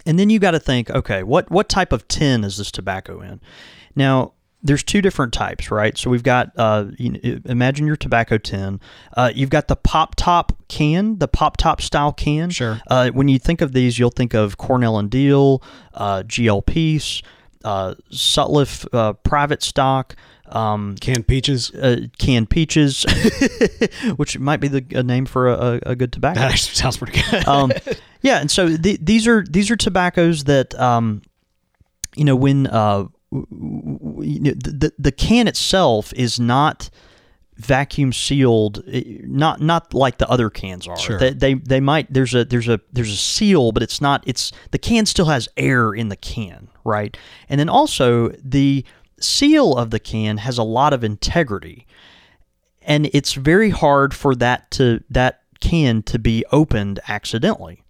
[0.06, 3.20] and then you got to think, okay, what what type of tin is this tobacco
[3.20, 3.40] in?
[3.94, 5.96] Now, there's two different types, right?
[5.98, 8.80] So we've got, uh, you know, imagine your tobacco tin.
[9.16, 12.50] Uh, you've got the pop top can, the pop top style can.
[12.50, 12.80] Sure.
[12.86, 15.62] Uh, when you think of these, you'll think of Cornell and Diehl,
[15.94, 17.22] uh, GL Pease,
[17.64, 20.14] uh, Sutliff uh, Private Stock.
[20.46, 21.70] Um, Canned peaches.
[21.70, 23.06] uh, canned peaches,
[24.16, 26.40] which might be the a name for a, a, a good tobacco.
[26.40, 27.48] That actually sounds pretty good.
[27.48, 27.72] um,
[28.20, 31.22] yeah, and so the, these are these are tobaccos that um,
[32.14, 32.66] you know when
[33.32, 36.90] w- w- you know, the the can itself is not
[37.56, 41.18] vacuum sealed eh, not not like the other cans are Sure.
[41.18, 44.52] they, they they might there's a there's a there's a seal but it's not it's
[44.70, 47.16] the can still has air in the can right
[47.48, 48.84] and then also the
[49.20, 51.86] seal of the can has a lot of integrity
[52.80, 57.84] and it's very hard for that to that can to be opened accidentally.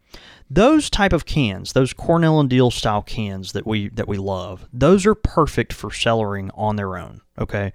[0.55, 4.67] Those type of cans, those Cornell and Diehl style cans that we that we love,
[4.73, 7.23] those are perfect for cellaring on their own.
[7.39, 7.73] Okay,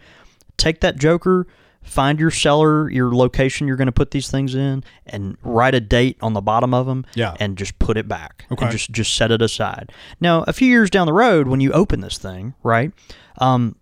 [0.57, 1.47] take that Joker,
[1.81, 5.79] find your cellar, your location you're going to put these things in, and write a
[5.79, 7.05] date on the bottom of them.
[7.15, 7.35] Yeah.
[7.39, 8.45] and just put it back.
[8.51, 8.69] Okay.
[8.69, 9.91] just just set it aside.
[10.19, 12.91] Now, a few years down the road, when you open this thing, right?
[13.39, 13.75] Um,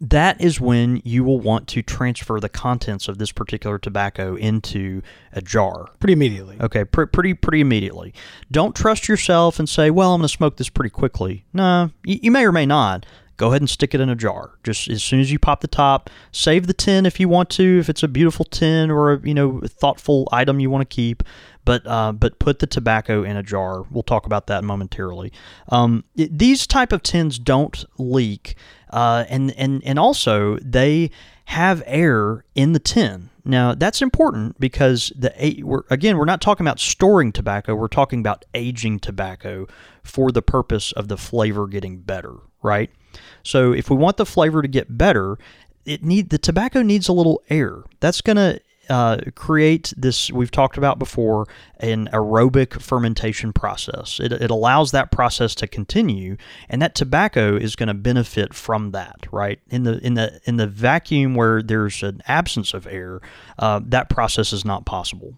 [0.00, 5.02] that is when you will want to transfer the contents of this particular tobacco into
[5.32, 5.88] a jar.
[5.98, 6.56] pretty immediately.
[6.60, 8.12] Okay, pr- pretty pretty immediately.
[8.50, 12.20] Don't trust yourself and say, "Well, I'm going to smoke this pretty quickly." No, you,
[12.22, 13.06] you may or may not.
[13.40, 14.58] Go ahead and stick it in a jar.
[14.62, 17.78] Just as soon as you pop the top, save the tin if you want to,
[17.80, 21.22] if it's a beautiful tin or a you know thoughtful item you want to keep.
[21.64, 23.82] But uh, but put the tobacco in a jar.
[23.90, 25.32] We'll talk about that momentarily.
[25.68, 28.56] Um, it- these type of tins don't leak,
[28.90, 31.10] uh, and and and also they
[31.46, 33.30] have air in the tin.
[33.44, 35.32] Now that's important because the
[35.64, 37.74] we're, again we're not talking about storing tobacco.
[37.74, 39.66] We're talking about aging tobacco
[40.02, 42.90] for the purpose of the flavor getting better, right?
[43.42, 45.38] So if we want the flavor to get better,
[45.84, 47.82] it need the tobacco needs a little air.
[48.00, 51.46] That's gonna uh, create this we've talked about before
[51.78, 54.18] an aerobic fermentation process.
[54.18, 56.36] It, it allows that process to continue,
[56.68, 59.28] and that tobacco is going to benefit from that.
[59.30, 63.20] Right in the in the in the vacuum where there's an absence of air,
[63.60, 65.36] uh, that process is not possible.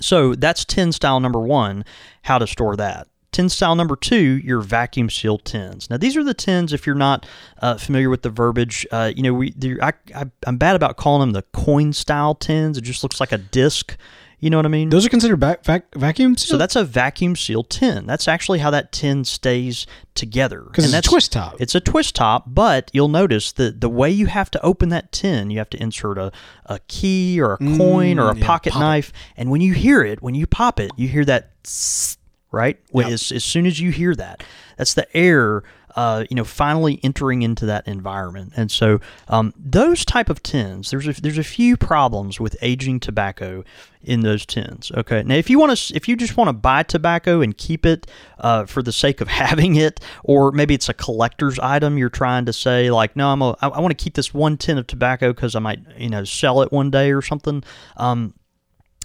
[0.00, 1.84] So that's 10 style number one,
[2.22, 3.08] how to store that.
[3.38, 5.88] Tin style number two, your vacuum sealed tins.
[5.88, 6.72] Now these are the tins.
[6.72, 7.24] If you're not
[7.62, 11.20] uh, familiar with the verbiage, uh, you know we I, I, I'm bad about calling
[11.20, 12.76] them the coin style tins.
[12.76, 13.96] It just looks like a disc.
[14.40, 14.88] You know what I mean?
[14.88, 18.06] Those are considered vac- vac- vacuum so that's a vacuum sealed tin.
[18.06, 20.62] That's actually how that tin stays together.
[20.62, 21.60] because it's a that's- twist top.
[21.60, 25.12] it's a twist top, but you'll notice that the way you have to open that
[25.12, 26.32] tin, you have to insert a,
[26.66, 29.12] a key or a coin or a Mm, yeah, pocket knife.
[29.36, 32.16] And when you hear it, when you pop it, you hear that tss,
[32.50, 32.78] right?
[32.90, 34.42] When- As, as soon as you hear that,
[34.76, 35.64] that's the air,
[35.96, 38.52] uh, you know, finally entering into that environment.
[38.56, 43.00] And so um, those type of tins, there's a, there's a few problems with aging
[43.00, 43.64] tobacco
[44.02, 44.92] in those tins.
[44.96, 47.84] Okay, now if you want to, if you just want to buy tobacco and keep
[47.84, 48.06] it
[48.38, 52.44] uh, for the sake of having it, or maybe it's a collector's item, you're trying
[52.44, 54.86] to say like, no, I'm a, I, I want to keep this one tin of
[54.86, 57.64] tobacco because I might, you know, sell it one day or something.
[57.96, 58.34] Um,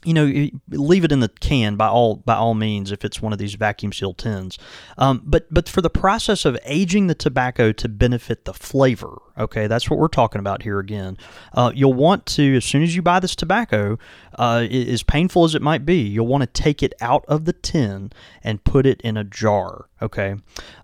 [0.04, 3.34] you know, leave it in the can by all by all means if it's one
[3.34, 4.58] of these vacuum sealed tins.
[4.98, 9.68] Um, but but for the process of aging the tobacco to benefit the flavor, okay,
[9.68, 11.18] that's what we're talking about here again.
[11.54, 13.98] Uh, you'll want to as soon as you buy this tobacco,
[14.38, 17.54] uh, as painful as it might be, you'll want to take it out of the
[17.54, 18.12] tin
[18.44, 19.90] and put it in a jar.
[20.02, 20.36] Okay,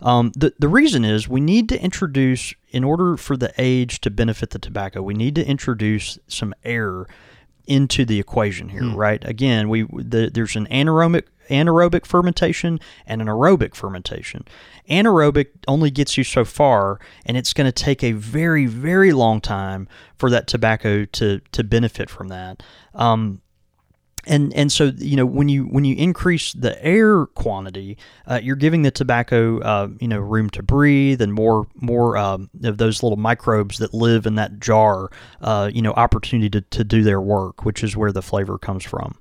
[0.01, 4.09] um, the the reason is we need to introduce in order for the age to
[4.09, 7.07] benefit the tobacco, we need to introduce some air
[7.69, 9.23] into the equation here, right?
[9.23, 14.45] Again, we the, there's an anaerobic anaerobic fermentation and an aerobic fermentation.
[14.89, 19.39] Anaerobic only gets you so far, and it's going to take a very very long
[19.39, 22.63] time for that tobacco to to benefit from that.
[22.95, 23.41] Um,
[24.27, 28.55] and and so you know when you when you increase the air quantity, uh, you're
[28.55, 33.01] giving the tobacco uh, you know room to breathe and more more um, of those
[33.01, 35.09] little microbes that live in that jar
[35.41, 38.83] uh, you know opportunity to, to do their work, which is where the flavor comes
[38.83, 39.15] from.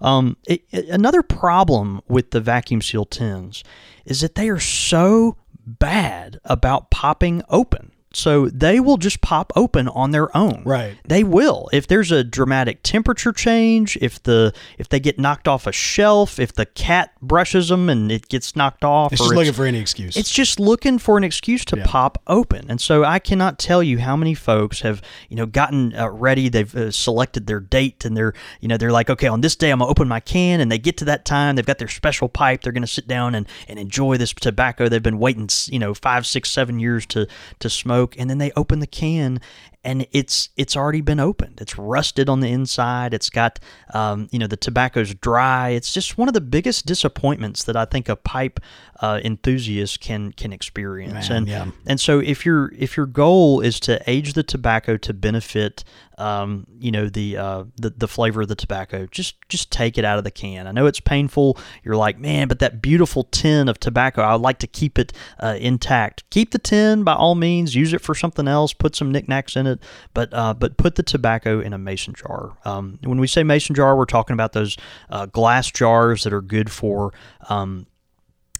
[0.00, 3.62] Um, it, it- another problem with the vacuum seal tins
[4.06, 7.92] is that they are so bad about popping open.
[8.12, 10.62] So they will just pop open on their own.
[10.64, 10.96] Right.
[11.06, 11.68] They will.
[11.72, 16.38] If there's a dramatic temperature change, if the if they get knocked off a shelf,
[16.38, 19.78] if the cat brushes them and it gets knocked off, It's just looking for any
[19.78, 20.16] excuse.
[20.16, 22.66] it's just looking for an excuse to pop open.
[22.70, 26.48] And so I cannot tell you how many folks have, you know, gotten uh, ready.
[26.48, 29.70] They've uh, selected their date and they're, you know, they're like, okay, on this day
[29.70, 30.60] I'm going to open my can.
[30.60, 31.56] And they get to that time.
[31.56, 32.62] They've got their special pipe.
[32.62, 35.92] They're going to sit down and, and enjoy this tobacco they've been waiting, you know,
[35.92, 37.26] five, six, seven years to,
[37.58, 38.07] to smoke.
[38.18, 39.40] And then they open the can
[39.88, 41.60] and it's it's already been opened.
[41.62, 43.14] It's rusted on the inside.
[43.14, 43.58] It's got
[43.94, 45.70] um, you know the tobacco's dry.
[45.70, 48.60] It's just one of the biggest disappointments that I think a pipe
[49.00, 51.30] uh, enthusiast can can experience.
[51.30, 51.66] Man, and yeah.
[51.86, 55.84] and so if your if your goal is to age the tobacco to benefit
[56.18, 60.04] um, you know the, uh, the the flavor of the tobacco, just just take it
[60.04, 60.66] out of the can.
[60.66, 61.56] I know it's painful.
[61.84, 65.56] You're like, man, but that beautiful tin of tobacco, I'd like to keep it uh,
[65.58, 66.28] intact.
[66.30, 67.74] Keep the tin by all means.
[67.74, 68.72] Use it for something else.
[68.72, 69.77] Put some knickknacks in it,
[70.14, 72.56] but uh, but put the tobacco in a mason jar.
[72.64, 74.76] Um, when we say mason jar, we're talking about those
[75.10, 77.12] uh, glass jars that are good for.
[77.48, 77.86] Um,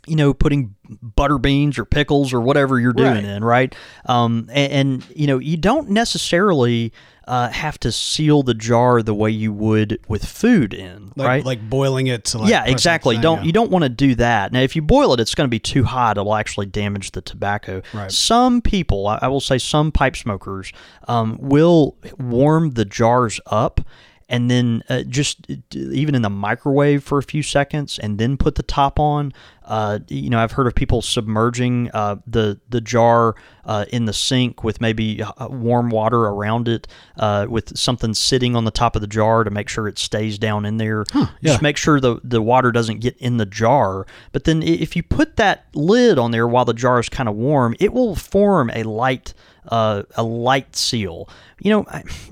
[0.07, 3.25] you know, putting butter beans or pickles or whatever you're doing Right.
[3.25, 3.75] in, right?
[4.07, 6.95] Um, and, and you know, you don't necessarily
[7.29, 11.45] uh, have to seal the jar the way you would with food in, like, right?
[11.45, 13.17] like boiling it to like yeah, exactly.
[13.17, 13.45] thing, Don't yeah.
[13.45, 14.51] you don't want to do that.
[14.51, 16.17] Now, if you boil it, it's going to be too hot.
[16.17, 17.83] It'll actually damage the tobacco.
[17.93, 18.11] Right.
[18.11, 20.73] Some people, I, I will say, some pipe smokers
[21.07, 23.83] um, will warm the jars up
[24.29, 28.37] and then uh, just uh, even in the microwave for a few seconds, and then
[28.37, 29.33] put the top on.
[29.65, 34.13] Uh, you know, I've heard of people submerging uh, the the jar uh, in the
[34.13, 36.87] sink with maybe uh, warm water around it,
[37.19, 40.39] uh, with something sitting on the top of the jar to make sure it stays
[40.39, 41.05] down in there.
[41.15, 41.29] yeah.
[41.43, 44.07] Just make sure the the water doesn't get in the jar.
[44.33, 47.35] But then if you put that lid on there while the jar is kind of
[47.35, 49.33] warm, it will form a light
[49.69, 51.29] uh, a light seal.
[51.61, 51.87] You know,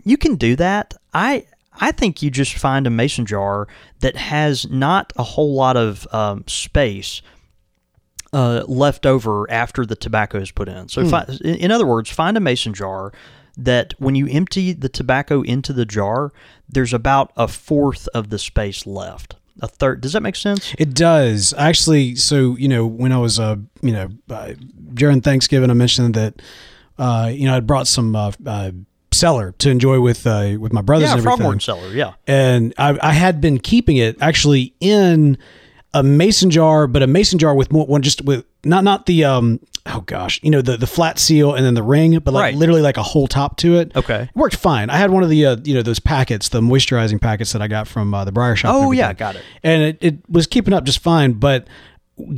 [0.05, 0.95] you can do that.
[1.13, 1.47] I
[1.81, 3.69] I think you just find a mason jar
[4.01, 7.23] that has not a whole lot of um, space
[8.33, 10.89] uh, left over after the tobacco is put in.
[10.89, 13.13] So, in in other words, find a mason jar
[13.57, 16.33] that when you empty the tobacco into the jar,
[16.69, 19.37] there's about a fourth of the space left.
[19.63, 20.03] A third.
[20.03, 20.75] Does that make sense?
[20.79, 22.17] It does actually.
[22.17, 24.53] So you know, when I was uh, you know, uh,
[24.93, 26.43] during Thanksgiving, I mentioned that
[26.99, 28.73] uh, you know, I'd brought some uh, uh,
[29.17, 31.21] cellar to enjoy with uh, with my brothers Yeah.
[31.21, 31.89] Frog Morton cellar.
[31.89, 32.15] Yeah.
[32.27, 35.39] and I, I had been keeping it actually in
[35.95, 39.25] a mason jar, but a mason jar with more, one just with not not the
[39.25, 42.43] um oh gosh you know the the flat seal and then the ring, but like
[42.43, 42.55] Right.
[42.55, 43.95] literally like a whole top to it.
[43.97, 44.23] Okay.
[44.25, 44.91] it worked fine.
[44.91, 47.69] I had one of the uh, you know those packets, the moisturizing packets that I
[47.69, 48.75] got from uh, the Briar Shop.
[48.75, 49.43] Oh, yeah, got it.
[49.63, 51.67] And it, it was keeping up just fine, but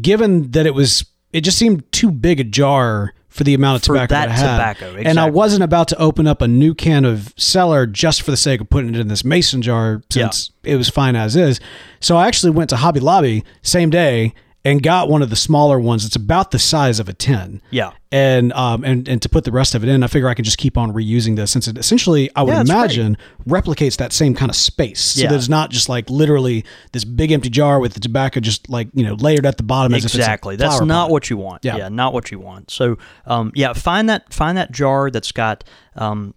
[0.00, 3.82] given that it was, it just seemed too big a jar for the amount of
[3.82, 4.52] For tobacco that I had.
[4.56, 8.30] tobacco, And I wasn't about to open up a new can of cellar just for
[8.30, 11.60] the sake of putting it in this mason jar since it was fine as is.
[12.00, 15.78] So I actually went to Hobby Lobby same day and got one of the smaller
[15.78, 16.04] ones.
[16.04, 17.62] It's about the size of a tin.
[17.70, 17.92] Yeah.
[18.10, 20.44] And um and, and to put the rest of it in, I figure I can
[20.44, 22.70] just keep on reusing this since it essentially I would Yeah, great.
[22.74, 23.16] imagine
[23.46, 25.00] replicates that same kind of space.
[25.00, 25.28] So Yeah.
[25.30, 28.88] that it's not just like literally this big empty jar with the tobacco just like,
[28.94, 31.10] you know, layered at the bottom as if exactly that's not pot.
[31.10, 31.76] what you want Yeah.
[31.76, 31.88] yeah.
[31.88, 35.64] not what you want so um, yeah find that find that jar that's got
[35.96, 36.34] um,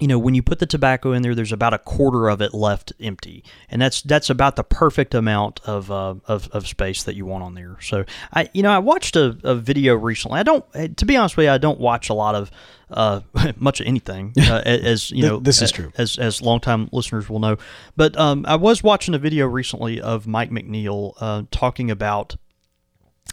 [0.00, 2.54] you know when you put the tobacco in there there's about a quarter of it
[2.54, 3.44] left empty.
[3.68, 7.44] And that's that's about the perfect amount of, uh, of, of space that you want
[7.44, 7.76] on there.
[7.80, 10.40] So i you know i watched a, a video recently.
[10.40, 12.50] I don't eh, to be honest with you i don't watch a lot of
[12.90, 13.20] uh,
[13.56, 15.92] much of anything uh, as you know this is true.
[15.96, 17.56] as as longtime listeners will know.
[17.96, 22.36] But um, i was watching a video recently of mike mcneil uh, talking about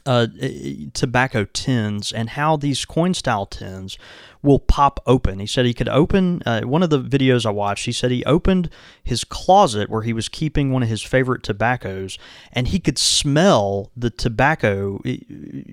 [0.06, 0.28] uh,
[0.94, 3.98] tobacco tins and how these coin style tins
[4.44, 5.40] will pop open.
[5.40, 7.86] He said he could open uh, one of the videos I watched.
[7.86, 8.70] He said he opened
[9.04, 12.20] his closet where he was keeping one of his favorite tobaccos,
[12.54, 15.02] and he could smell the tobacco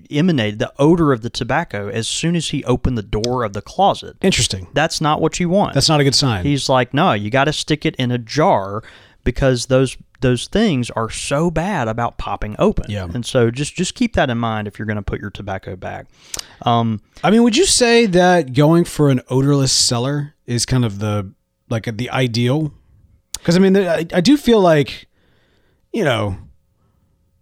[0.09, 3.61] emanate the odor of the tobacco as soon as he opened the door of the
[3.61, 4.17] closet.
[4.21, 4.67] Interesting.
[4.73, 5.75] That's not what you want.
[5.75, 6.43] That's not a good sign.
[6.43, 8.81] He's like, no, you got to stick it in a jar
[9.23, 12.85] because those those things are so bad about popping open.
[12.89, 13.07] Yeah.
[13.13, 15.75] And so just just keep that in mind if you're going to put your tobacco
[15.75, 16.07] back.
[16.63, 20.99] Um, I mean, would you say that going for an odorless cellar is kind of
[20.99, 21.33] the
[21.69, 22.73] like the ideal?
[23.33, 25.07] Because I mean, I, I do feel like,
[25.91, 26.37] you know,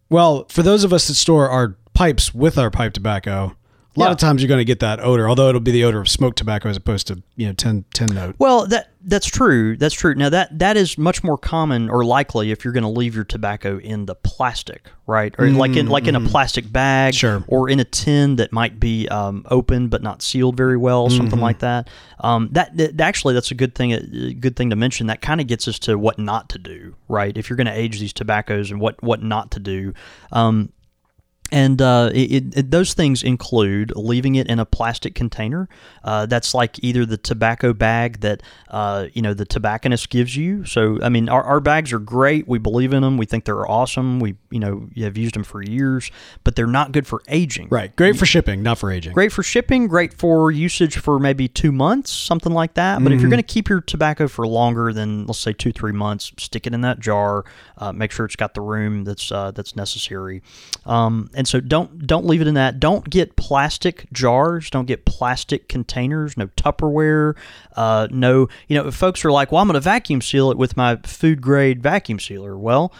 [0.10, 3.56] well, for those of us that store our pipes with our pipe tobacco,
[3.96, 4.12] a lot Yeah.
[4.12, 6.38] of times you're going to get that odor, although it'll be the odor of smoked
[6.38, 8.36] tobacco as opposed to you know tin, tin note.
[8.40, 9.76] well, that that's true.
[9.78, 10.14] That's true.
[10.16, 13.24] Now that that is much more common or likely if you're going to leave your
[13.24, 15.34] tobacco in the plastic, right?
[15.40, 17.18] Or like in like in a plastic bag, Mm-hmm.
[17.18, 17.44] Sure.
[17.48, 21.32] or in a tin that might be um, open but not sealed very well, something
[21.32, 21.40] Mm-hmm.
[21.42, 21.90] like that.
[22.20, 23.92] Um, that, that actually that's a good thing.
[23.94, 25.08] A good thing to mention.
[25.08, 27.36] That kind of gets us to what not to do, right?
[27.36, 29.94] If you're going to age these tobaccos and what what not to do.
[30.32, 30.72] Um,
[31.52, 35.68] and uh, it, it, those things include leaving it in a plastic container.
[36.04, 40.66] Uh, that's like either the tobacco bag that uh, you know the tobacconist gives you.
[40.66, 42.48] So I mean, our, our bags are great.
[42.48, 43.18] We believe in them.
[43.18, 44.20] We think they're awesome.
[44.20, 46.10] We you know have used them for years,
[46.44, 47.68] but they're not good for aging.
[47.70, 47.96] Right.
[47.96, 49.14] Great for shipping, not for aging.
[49.14, 53.04] Great for shipping, great for usage for maybe two months, something like that.
[53.04, 55.92] But if you're going to keep your tobacco for longer than, let's say, two, three
[55.92, 57.46] months, stick it in that jar.
[57.78, 60.42] Uh, make sure it's got the room that's uh, that's necessary.
[60.86, 62.80] Um, and so don't don't leave it in that.
[62.80, 64.70] Don't get plastic jars.
[64.70, 66.38] Don't get plastic containers.
[66.38, 67.36] No Tupperware.
[67.76, 70.78] Uh, no, you know, folks are like, well, I'm going to vacuum seal it with
[70.78, 72.56] my food grade vacuum sealer.
[72.56, 72.94] Well,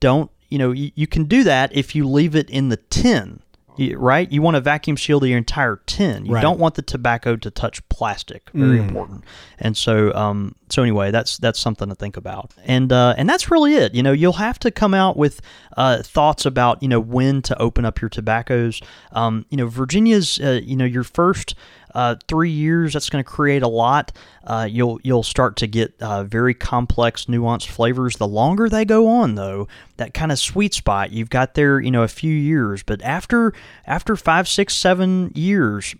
[0.00, 0.32] don't.
[0.48, 3.40] You know, you, you can do that if you leave it in the tin.
[3.78, 4.30] Right?
[4.30, 6.26] You want to vacuum seal the entire tin.
[6.26, 6.42] You Right.
[6.42, 8.50] don't want the tobacco to touch plastic.
[8.52, 9.24] Very important.
[9.58, 12.52] And so, um, so anyway, that's that's something to think about.
[12.64, 13.94] And uh, and that's really it.
[13.94, 15.40] You know, you'll have to come out with
[15.76, 18.80] uh, thoughts about you know when to open up your tobaccos.
[19.12, 21.54] Um, you know, Virginia's uh, you know your first.
[21.94, 24.12] Uh, three years that's going to create a lot.
[24.44, 28.16] Uh, you'll you'll start to get uh, very complex, nuanced flavors.
[28.16, 31.90] The longer they go on, though, that kind of sweet spot you've got there, you
[31.90, 32.82] know, a few years.
[32.82, 33.52] But after
[33.86, 35.94] after five, six, seven years,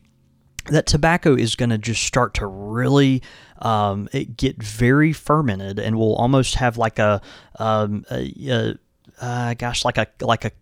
[0.66, 3.22] that tobacco is going to just start to really
[3.58, 7.20] um, get very fermented and will almost have like a,
[7.58, 8.78] um, a, a
[9.20, 10.52] uh, gosh like a like a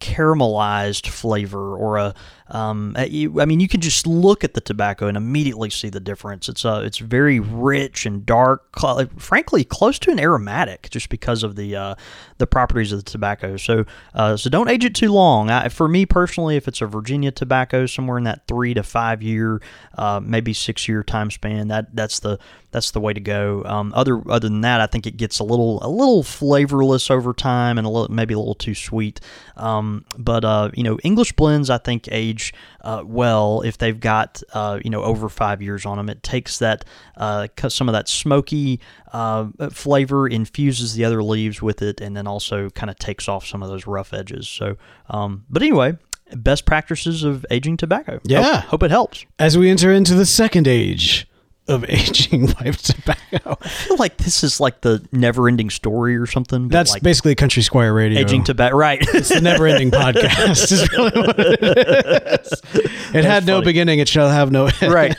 [0.00, 2.14] caramelized flavor or a
[2.50, 5.88] um, uh, you, I mean you can just look at the tobacco and immediately see
[5.88, 10.88] the difference it's uh, it's very rich and dark cl- frankly close to an aromatic
[10.90, 11.94] just because of the uh,
[12.38, 15.88] the properties of the tobacco so uh, so don't age it too long I, for
[15.88, 19.60] me personally if it's a Virginia tobacco somewhere in that 3 to 5 year
[19.96, 22.38] uh, maybe 6 year time span that that's the
[22.70, 23.62] that's the way to go.
[23.64, 27.32] Um, other other than that, I think it gets a little a little flavorless over
[27.32, 29.20] time and a little maybe a little too sweet.
[29.56, 32.37] Um, but uh, you know, English blends I think age
[32.82, 36.08] uh, well if they've got uh, you know over five years on them.
[36.08, 36.84] It takes that
[37.16, 38.80] uh, some of that smoky
[39.12, 43.46] uh, flavor, infuses the other leaves with it, and then also kind of takes off
[43.46, 44.48] some of those rough edges.
[44.48, 44.76] So,
[45.08, 45.96] um, but anyway,
[46.36, 48.20] best practices of aging tobacco.
[48.24, 48.60] Yeah.
[48.60, 49.24] hope, hope it helps.
[49.38, 51.27] As we enter into the second age
[51.68, 53.56] of aging pipe tobacco.
[53.60, 56.68] I feel like this is like the never-ending story or something.
[56.68, 58.18] That's like basically Country Squire Radio.
[58.20, 58.98] aging tobacco, right?
[59.14, 62.62] It's the never ending podcast, is really what it is.
[63.14, 63.64] It had no funny.
[63.64, 64.92] beginning, it shall have no end.
[64.92, 65.16] right.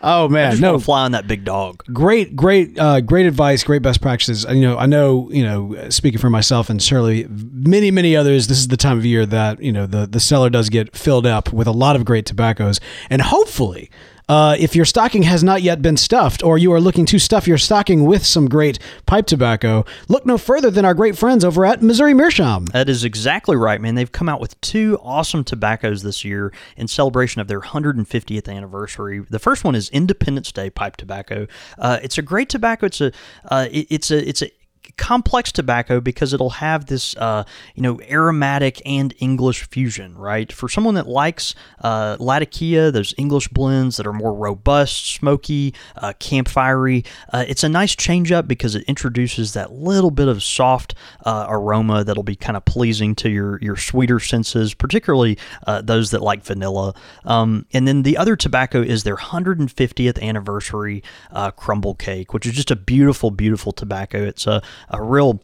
[0.00, 0.58] Oh, man.
[0.60, 1.84] No, fly on that big dog.
[1.92, 6.18] great great uh, great advice great best practices you know i know you know speaking
[6.18, 9.70] for myself and surely many many others this is the time of year that you
[9.72, 13.20] know the the cellar does get filled up with a lot of great tobaccos and
[13.22, 13.90] hopefully
[14.28, 17.46] uh, if your stocking has not yet been stuffed, or you are looking to stuff
[17.46, 21.64] your stocking with some great pipe tobacco, look no further than our great friends over
[21.66, 22.66] at Missouri Meerschaum.
[22.66, 23.94] That is exactly right, man.
[23.96, 29.24] They've come out with two awesome tobaccos this year in celebration of their 150th anniversary.
[29.28, 31.46] The first one is Independence Day pipe tobacco.
[31.78, 32.86] Uh, it's a great tobacco.
[32.86, 33.12] It's a
[33.50, 34.50] uh, it- it's a it's a
[34.96, 40.52] complex tobacco because it'll have this uh, you know aromatic and English fusion, right?
[40.52, 46.12] For someone that likes uh, Latakia, those English blends that are more robust, smoky, uh,
[46.20, 50.94] campfirey, uh, it's a nice change up because it introduces that little bit of soft
[51.24, 56.10] uh, aroma that'll be kind of pleasing to your your sweeter senses, particularly uh, those
[56.10, 56.94] that like vanilla.
[57.24, 62.52] Um, and then the other tobacco is their 150th anniversary uh, crumble cake, which is
[62.52, 64.24] just a beautiful, beautiful tobacco.
[64.24, 65.40] It's a a real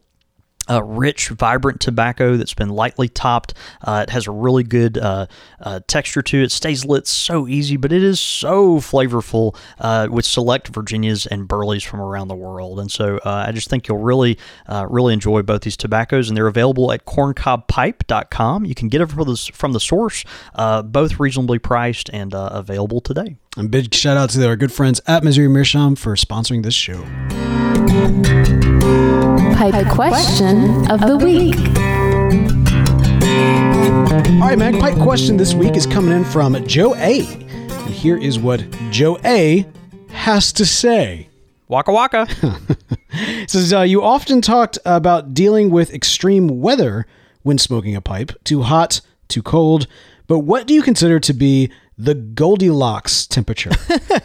[0.79, 3.53] rich, vibrant tobacco that's been lightly topped.
[3.81, 5.25] Uh, it has a really good uh,
[5.59, 6.51] uh, texture to it.
[6.51, 11.83] Stays lit so easy, but it is so flavorful uh, with select Virginias and Burleys
[11.83, 12.79] from around the world.
[12.79, 14.37] And so uh, I just think you'll really,
[14.69, 18.65] really enjoy both these tobaccos, and they're available at corncobpipe.com.
[18.65, 20.23] You can get them from the, from the source,
[20.55, 23.35] both reasonably priced and available today.
[23.57, 27.01] And big shout out to our good friends at Missouri Meerschaum for sponsoring this show.
[29.61, 31.55] Pipe question of the week.
[34.41, 34.79] All right, man.
[34.79, 37.27] Pipe question this week is coming in from Joe A.
[37.27, 39.63] And here is what Joe A
[40.09, 41.29] has to say.
[41.67, 42.27] Waka waka.
[43.11, 47.05] It says, uh, You often talked about dealing with extreme weather
[47.43, 49.85] when smoking a pipe too hot, too cold.
[50.25, 51.69] But what do you consider to be
[52.03, 53.71] the Goldilocks temperature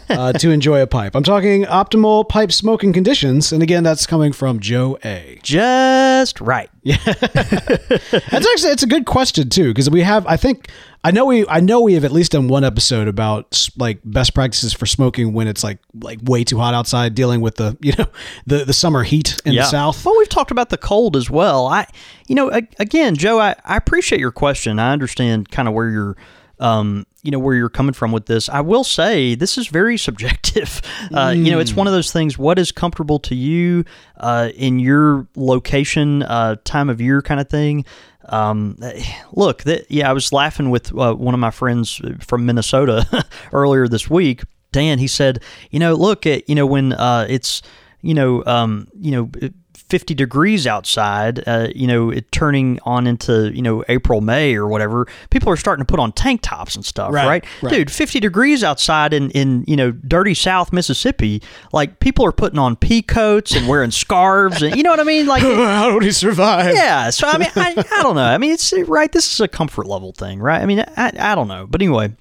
[0.09, 1.14] uh, to enjoy a pipe?
[1.14, 3.53] I'm talking optimal pipe smoking conditions.
[3.53, 5.39] And again, that's coming from Joe A.
[5.43, 6.70] Just right.
[6.87, 6.99] Yeah.
[7.05, 10.70] that's actually it's a good question too because we have I think
[11.03, 14.35] I know we I know we have at least done one episode about like best
[14.35, 17.93] practices for smoking when it's like like way too hot outside dealing with the you
[17.99, 18.07] know
[18.47, 20.05] the the summer heat in the south.
[20.05, 21.66] Well, we've talked about the cold as well.
[21.66, 21.87] I,
[22.29, 24.79] you know, again, Joe, I, I appreciate your question.
[24.79, 26.16] I understand kind of where you're,
[26.61, 28.49] um, you know, where you're coming from with this.
[28.49, 30.81] I will say this is very subjective.
[31.12, 32.39] Uh, You know, it's one of those things.
[32.39, 33.85] What is comfortable to you
[34.16, 37.85] uh, in your location, uh, time of year, kind of thing.
[38.29, 38.79] Um,
[39.33, 43.89] look, that yeah, I was laughing with uh, one of my friends from Minnesota earlier
[43.89, 44.43] this week.
[44.72, 47.62] Dan, he said, you know, look at you know when uh, it's
[48.03, 49.51] you know um, you know.
[49.89, 54.66] 50 degrees outside, uh, you know, it turning on into, you know, April, May or
[54.66, 57.45] whatever, people are starting to put on tank tops and stuff, Right, right?
[57.62, 57.70] right.
[57.72, 61.41] Dude, 50 degrees outside in, in, you know, dirty South Mississippi,
[61.72, 65.05] like people are putting on pea coats and wearing scarves and, you know what I
[65.05, 65.26] mean?
[65.26, 66.74] Like, How would he survive?
[66.74, 67.11] yeah.
[67.11, 68.24] So, I mean, I, I don't know.
[68.24, 69.11] I mean, it's right.
[69.12, 70.61] This is a comfort level thing, right?
[70.61, 71.66] I mean, I, I don't know.
[71.66, 72.12] But anyway,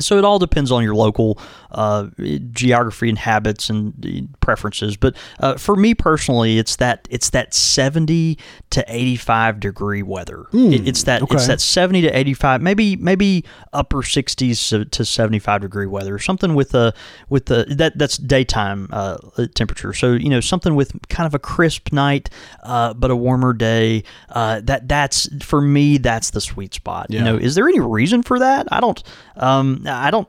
[0.00, 1.38] so it all depends on your local
[1.70, 2.06] uh,
[2.52, 4.96] geography and habits and preferences.
[4.96, 8.38] But uh, for me personally, it's that it's that seventy
[8.70, 10.44] to eighty five degree weather.
[10.52, 11.34] It- it's that okay.
[11.34, 16.18] it's that seventy to eighty five, maybe maybe upper sixties to seventy five degree weather.
[16.18, 16.94] Something with a
[17.28, 19.18] with the that that's daytime uh,
[19.54, 19.92] temperature.
[19.92, 22.30] So you know something with kind of a crisp night,
[22.62, 24.04] uh, but a warmer day.
[24.28, 25.98] Uh, that that's for me.
[25.98, 27.06] That's the sweet spot.
[27.08, 27.18] Yeah.
[27.18, 28.66] You know, is there any reason for that?
[28.72, 29.02] I don't.
[29.36, 30.28] Um, I don't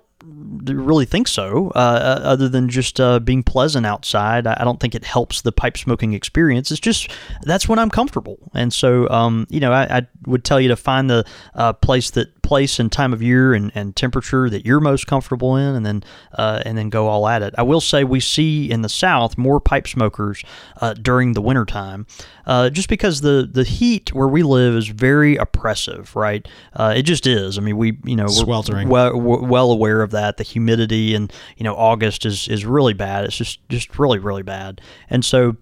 [0.65, 1.71] really think so.
[1.75, 5.51] Uh, other than just uh, being pleasant outside, I I don't think it helps the
[5.51, 6.71] pipe smoking experience.
[6.71, 7.09] It's just
[7.43, 10.75] that's when I'm comfortable, and so um, you know, I, I would tell you to
[10.75, 14.79] find the uh, place that place and time of year and, and temperature that you're
[14.79, 17.53] most comfortable in, and then uh, and then go all at it.
[17.59, 20.43] I will say we see in the South more pipe smokers
[20.81, 22.07] uh, during the wintertime,
[22.47, 26.47] uh, just because the the heat where we live is very oppressive, right?
[26.73, 27.59] Uh, it just is.
[27.59, 28.89] I mean, we you know we're Sweltering.
[28.89, 30.37] well we're well aware of that.
[30.37, 33.25] The humidity and you know August is is really bad.
[33.25, 35.55] It's just just really really bad, and so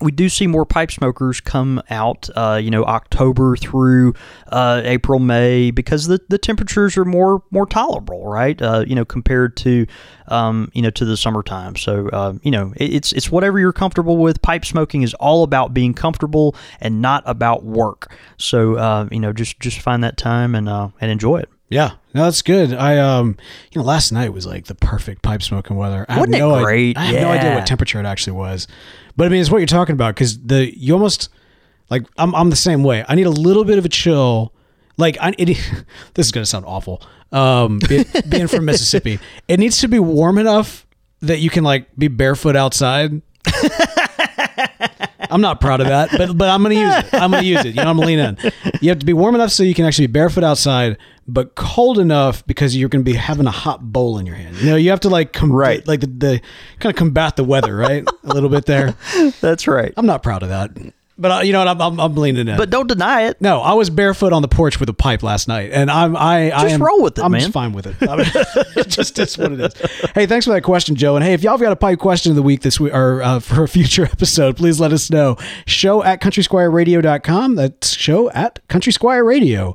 [0.00, 4.14] we do see more pipe smokers come out, uh, you know, October through
[4.46, 8.60] uh, April, May, because the, the temperatures are more more tolerable, right?
[8.62, 9.86] Uh, you know, compared to,
[10.28, 11.74] um, you know, to the summertime.
[11.74, 14.40] So, uh, you know, it, it's it's whatever you're comfortable with.
[14.40, 18.14] Pipe smoking is all about being comfortable and not about work.
[18.36, 21.48] So, uh, you know, just just find that time and uh, and enjoy it.
[21.70, 22.72] Yeah, no, that's good.
[22.72, 23.36] I um,
[23.72, 26.06] you know, last night was like the perfect pipe smoking weather.
[26.08, 26.96] I Wasn't it no i- great?
[26.96, 28.66] I have no idea what temperature it actually was,
[29.18, 31.28] but I mean, it's what you're talking about because the you almost
[31.90, 33.04] like I'm I'm the same way.
[33.08, 34.54] I need a little bit of a chill.
[34.96, 35.46] Like I, it,
[36.14, 37.02] this is gonna sound awful.
[37.32, 40.86] Um, be, being from Mississippi, it needs to be warm enough
[41.20, 43.20] that you can like be barefoot outside.
[45.30, 47.12] I'm not proud of that, but but I'm gonna use it.
[47.12, 47.74] I'm gonna use it.
[47.74, 48.38] You know, I'm gonna lean in.
[48.80, 50.96] You have to be warm enough so you can actually be barefoot outside,
[51.28, 54.56] but cold enough because you're gonna be having a hot bowl in your hand.
[54.56, 55.86] You know, you have to like com- Right.
[55.86, 56.40] like the, the
[56.80, 58.04] kind of combat the weather, right?
[58.24, 58.94] a little bit there.
[59.40, 59.92] That's right.
[59.96, 60.70] I'm not proud of that,
[61.20, 61.68] but uh, you know what?
[61.68, 62.56] I'm, I'm, I'm leaning in.
[62.56, 63.40] But don't deny it.
[63.40, 66.50] no, I was barefoot on the porch with a pipe last night, and I'm I
[66.52, 67.40] I Just am, roll with it, I'm man.
[67.40, 67.96] just fine with it.
[68.00, 68.26] I mean,
[68.76, 69.74] it just is what it is.
[70.14, 71.16] Hey, thanks for that question, Joe.
[71.16, 73.20] And hey, if y'all have got a pipe question of the week this week or
[73.22, 75.36] uh, for a future episode, please let us know.
[75.66, 77.54] Show at countrysquireradio.com.
[77.56, 79.74] That's show at countrysquireradio.com.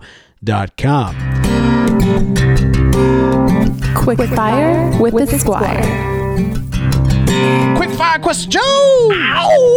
[3.95, 5.81] Quick fire with the squire.
[7.77, 8.59] Quick fire question, Joe.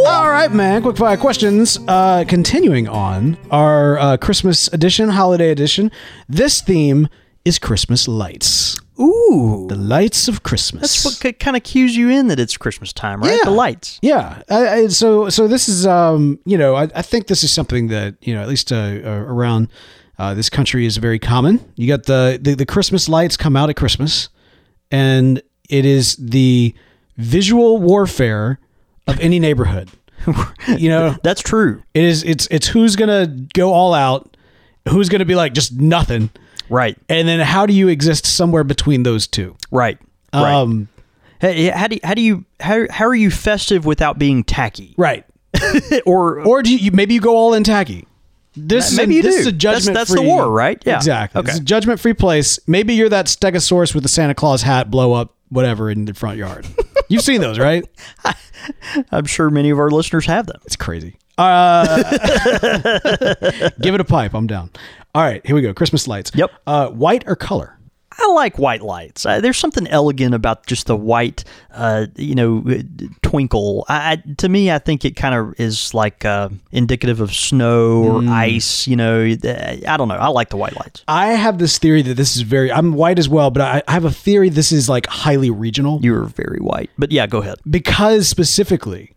[0.08, 0.82] All right, man.
[0.82, 1.78] Quick fire questions.
[1.86, 5.92] Uh, continuing on our uh, Christmas edition, holiday edition.
[6.28, 7.08] This theme
[7.44, 8.76] is Christmas lights.
[9.00, 9.66] Ooh.
[9.68, 11.04] The lights of Christmas.
[11.04, 13.30] That's what kind of cues you in that it's Christmas time, right?
[13.30, 13.44] Yeah.
[13.44, 14.00] The lights.
[14.02, 14.42] Yeah.
[14.48, 17.86] I, I, so so this is um you know I, I think this is something
[17.88, 19.68] that you know at least uh, uh, around
[20.18, 21.60] uh, this country is very common.
[21.76, 24.28] You got the, the the Christmas lights come out at Christmas,
[24.90, 26.74] and it is the
[27.16, 28.58] visual warfare
[29.06, 29.90] of any neighborhood.
[30.76, 31.82] you know, That's true.
[31.94, 34.36] it is it's it's who's gonna go all out,
[34.88, 36.30] who's gonna be like just nothing,
[36.68, 36.96] Right.
[37.08, 39.56] and then how do you exist somewhere between those two?
[39.70, 39.98] Right.
[40.34, 40.52] Right.
[40.54, 40.88] Um,
[41.38, 44.94] Hey, how do you, how do you how, how are you festive without being tacky?
[44.96, 45.24] right.
[46.06, 48.06] or Or do you maybe you go all in tacky?
[48.56, 49.40] This is Maybe a, you this do.
[49.40, 49.94] is a That's- judgment.
[49.96, 50.82] that's the war, right?
[50.86, 50.96] Yeah.
[50.96, 51.40] exactly.
[51.40, 51.50] Okay.
[51.50, 52.58] It's a judgment free place.
[52.66, 56.38] Maybe you're that Stegosaurus with the Santa Claus hat, blow up whatever in the front
[56.38, 56.66] yard.
[57.08, 57.84] You've seen those, right?
[59.12, 60.60] I'm sure many of our listeners have them.
[60.64, 61.18] It's crazy.
[61.38, 62.02] Uh,
[63.80, 64.34] give it a pipe.
[64.34, 64.70] I'm down.
[65.14, 65.72] All right, here we go.
[65.74, 66.30] Christmas lights.
[66.34, 66.50] Yep.
[66.66, 67.75] Uh, white or color?
[68.18, 69.26] I like white lights.
[69.26, 72.82] Uh, there's something elegant about just the white, uh, you know, uh,
[73.22, 73.84] twinkle.
[73.88, 78.02] I, I, to me, I think it kind of is like uh, indicative of snow
[78.04, 78.28] or Mm.
[78.30, 78.86] ice.
[78.86, 80.14] You know, I don't know.
[80.14, 81.04] I like the white lights.
[81.06, 82.72] I have this theory that this is very.
[82.72, 86.00] I'm white as well, but I, I have a theory this is like highly regional.
[86.02, 87.58] You're very white, but yeah, go ahead.
[87.68, 89.12] because specifically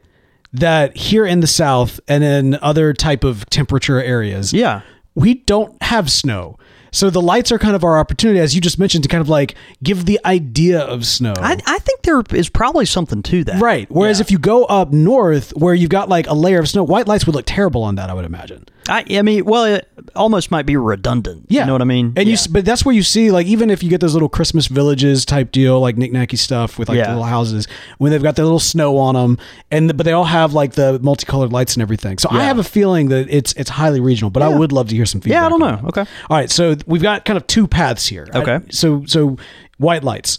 [0.51, 4.81] that here in the south and in other type of temperature areas Yeah.
[5.13, 6.57] we don't have snow
[6.91, 9.29] so the lights are kind of our opportunity as you just mentioned to kind of
[9.29, 11.33] like give the idea of snow.
[11.37, 13.61] I, I think there is probably something to that.
[13.61, 13.87] right.
[13.89, 17.07] Whereas if you go up north where you've got like a layer of snow white
[17.07, 20.49] lights would look terrible on that i would imagine I, I mean, well, it almost
[20.51, 21.45] might be redundant.
[21.49, 22.13] yeah You know what I mean?
[22.17, 22.39] and you Yeah.
[22.39, 25.23] s but that's where you see like even if you get those little christmas villages
[25.25, 27.05] type deal like knick-knacky stuff with like Yeah.
[27.05, 27.67] the little houses
[27.99, 29.37] when they've got their little snow on them
[29.71, 32.63] and but they all have like the multicolored lights and everything so i have a
[32.63, 35.45] feeling that it's it's highly regional but i would love to hear some feedback Yeah,
[35.45, 35.87] I don't know.
[35.89, 36.05] Okay.
[36.29, 38.55] all right so we've got kind of two paths here Okay.
[38.55, 39.37] I- so so
[39.77, 40.37] white lights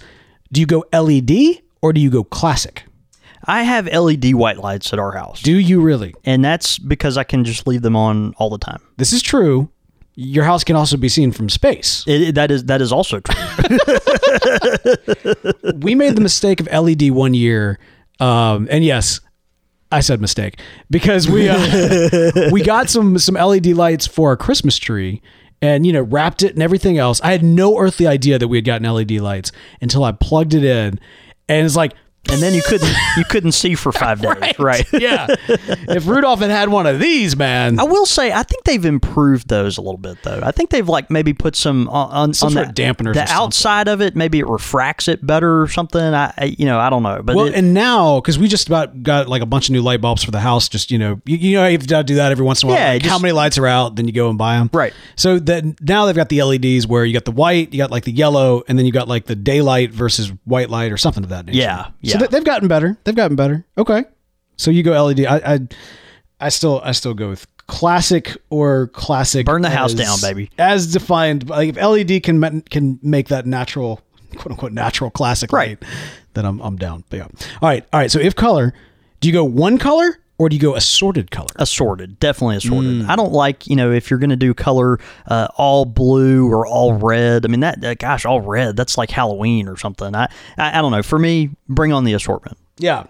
[0.53, 1.31] do you go led
[1.83, 2.85] or do you go classic
[3.47, 7.25] I have LED white lights at our house, do you really and that's because I
[7.25, 8.81] can just leave them on all the time.
[8.97, 9.71] this is true
[10.17, 13.21] your house can also be seen from space It, it- that is that is also
[13.21, 13.35] true.
[15.77, 17.79] we made the mistake of LED one year,
[18.19, 19.21] um, and yes,
[19.93, 20.61] I said mistake
[20.91, 25.23] because we uh, we got some some LED lights for our Christmas tree,
[25.63, 27.21] and you know wrapped it and everything else.
[27.23, 30.65] I had no earthly idea that we had gotten LED lights until I plugged it
[30.65, 30.99] in,
[31.49, 31.95] and it's like
[32.33, 34.87] and then you couldn't you couldn't see for five days, right?
[34.93, 35.27] yeah.
[35.49, 39.49] if Rudolph had had one of these, man, I will say I think they've improved
[39.49, 40.41] those a little bit though.
[40.43, 42.97] I think they've like maybe put some uh, on, on, Some on sort the, of
[42.97, 46.01] dampeners The outside of it, maybe it refracts it better or something.
[46.01, 48.67] I, I you know I don't know, but well, it- and now because we just
[48.69, 51.21] about got like a bunch of new light bulbs for the house, just you know,
[51.25, 52.81] you, you know, you have got to do that every once in a while.
[52.81, 53.97] Yeah, like, just- how many lights are out?
[53.97, 54.71] Then you go and buy them.
[54.73, 54.93] Right.
[55.17, 58.05] So then now they've got the LEDs where you got the white, you got like
[58.05, 61.31] the yellow, and then you got like the daylight versus white light or something of
[61.31, 61.59] that nature.
[61.59, 62.19] Yeah, So yeah.
[62.21, 62.97] They- they've gotten better.
[63.05, 63.65] They've gotten better.
[63.77, 64.05] Okay.
[64.57, 65.27] So you go LED.
[65.27, 65.59] I, I,
[66.41, 69.47] I still, I still go with classic or classic.
[69.47, 70.51] Burn the house down, baby.
[70.59, 74.01] As defined, like if LED can can make that natural,
[74.37, 75.81] quote unquote, natural classic Right.
[75.83, 75.91] light,
[76.35, 77.05] then I'm I'm down.
[77.11, 77.27] But yeah.
[77.63, 78.11] All right, all right.
[78.11, 78.75] So if color,
[79.21, 81.47] do you go one color or do you go assorted color?
[81.57, 83.09] assorted definitely assorted Mm.
[83.09, 86.67] i don't like you know if you're going to do color uh, all blue or
[86.67, 90.25] all red i mean that uh, gosh all red that's like halloween or something I,
[90.57, 93.05] I i don't know for me bring on the assortment Yeah,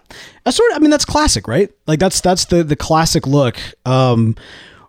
[0.45, 0.75] assorted.
[0.75, 1.69] I mean, that's classic, right?
[1.87, 3.55] Like that's that's the the classic look.
[3.85, 4.35] Um,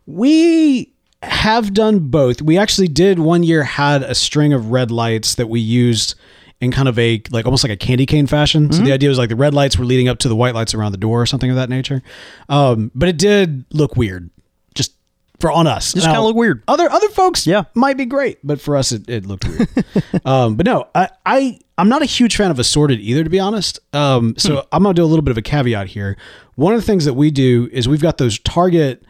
[0.07, 2.43] we have done both.
[2.43, 6.17] We actually did one year had a string of red lights that we used
[6.63, 8.71] in kind of a like almost like a candy cane fashion.
[8.73, 8.87] So Mm-hmm.
[8.87, 10.93] the idea was like the red lights were leading up to the white lights around
[10.93, 12.03] the door or something of that nature.
[12.49, 14.31] Um, but it did look weird,
[14.75, 14.93] just
[15.41, 15.93] for on us.
[15.93, 16.63] Just kinda look weird.
[16.69, 17.65] Other other folks, Yeah.
[17.75, 19.69] might be great, but for us, it, it looked weird.
[20.25, 23.41] um, but no, I, I I'm not a huge fan of assorted either, to be
[23.41, 23.81] honest.
[23.93, 24.61] Um, so Hmm.
[24.71, 26.17] I'm gonna do a little bit of a caveat here.
[26.55, 29.03] One of the things that we do is we've got those Target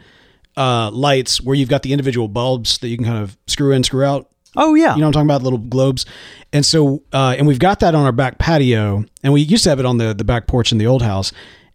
[0.57, 3.83] uh, lights where you've got the individual bulbs that you can kind of screw in,
[3.83, 4.29] screw out.
[4.55, 5.43] Oh yeah You know what I'm talking about?
[5.43, 6.05] Little globes.
[6.51, 9.69] And so, uh, and we've got that on our back patio, and we used to
[9.69, 11.31] have it on the the back porch in the old house.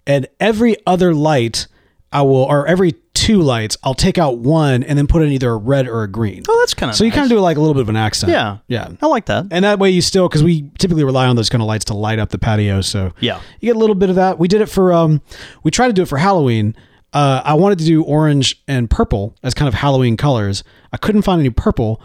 [0.07, 1.67] And every other light,
[2.13, 5.51] I will, or every two lights, I'll take out one and then put in either
[5.51, 6.45] a red or a green.
[6.49, 7.97] oh that's kind of So you kind of do like a little bit of an
[7.97, 8.31] accent.
[8.31, 8.91] yeah Yeah.
[9.03, 11.61] i like that And that way you still, because we typically rely on those kind
[11.61, 12.81] of lights to light up the patio.
[12.81, 13.41] So Yeah.
[13.61, 14.39] you get a little bit of that.
[14.39, 15.21] We did it for, um,
[15.65, 16.77] we tried to do it for Halloween.
[17.13, 20.63] Uh, I wanted to do orange and purple as kind of Halloween colors.
[20.93, 22.01] I couldn't find any purple,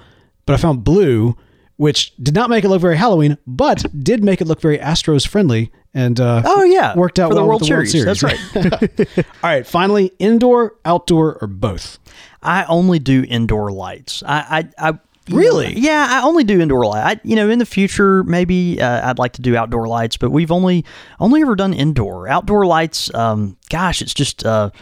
[0.45, 1.35] but I found blue,
[1.77, 5.27] which did not make it look very Halloween, but did make it look very Astros
[5.27, 5.71] friendly.
[5.95, 6.95] And uh, Oh, yeah.
[6.95, 8.19] worked out For the well World with the World Series.
[8.19, 9.25] That's right.
[9.43, 11.99] All right, finally, indoor, outdoor, or both.
[12.41, 14.23] I only do indoor lights.
[14.25, 15.67] I, I, I Really?
[15.75, 17.17] know, yeah, I only do indoor light.
[17.17, 20.31] I, you know, in the future, maybe uh, I'd like to do outdoor lights, but
[20.31, 20.83] we've only
[21.19, 22.27] only ever done indoor.
[22.27, 24.81] Outdoor lights, um, gosh, it's just uh, it-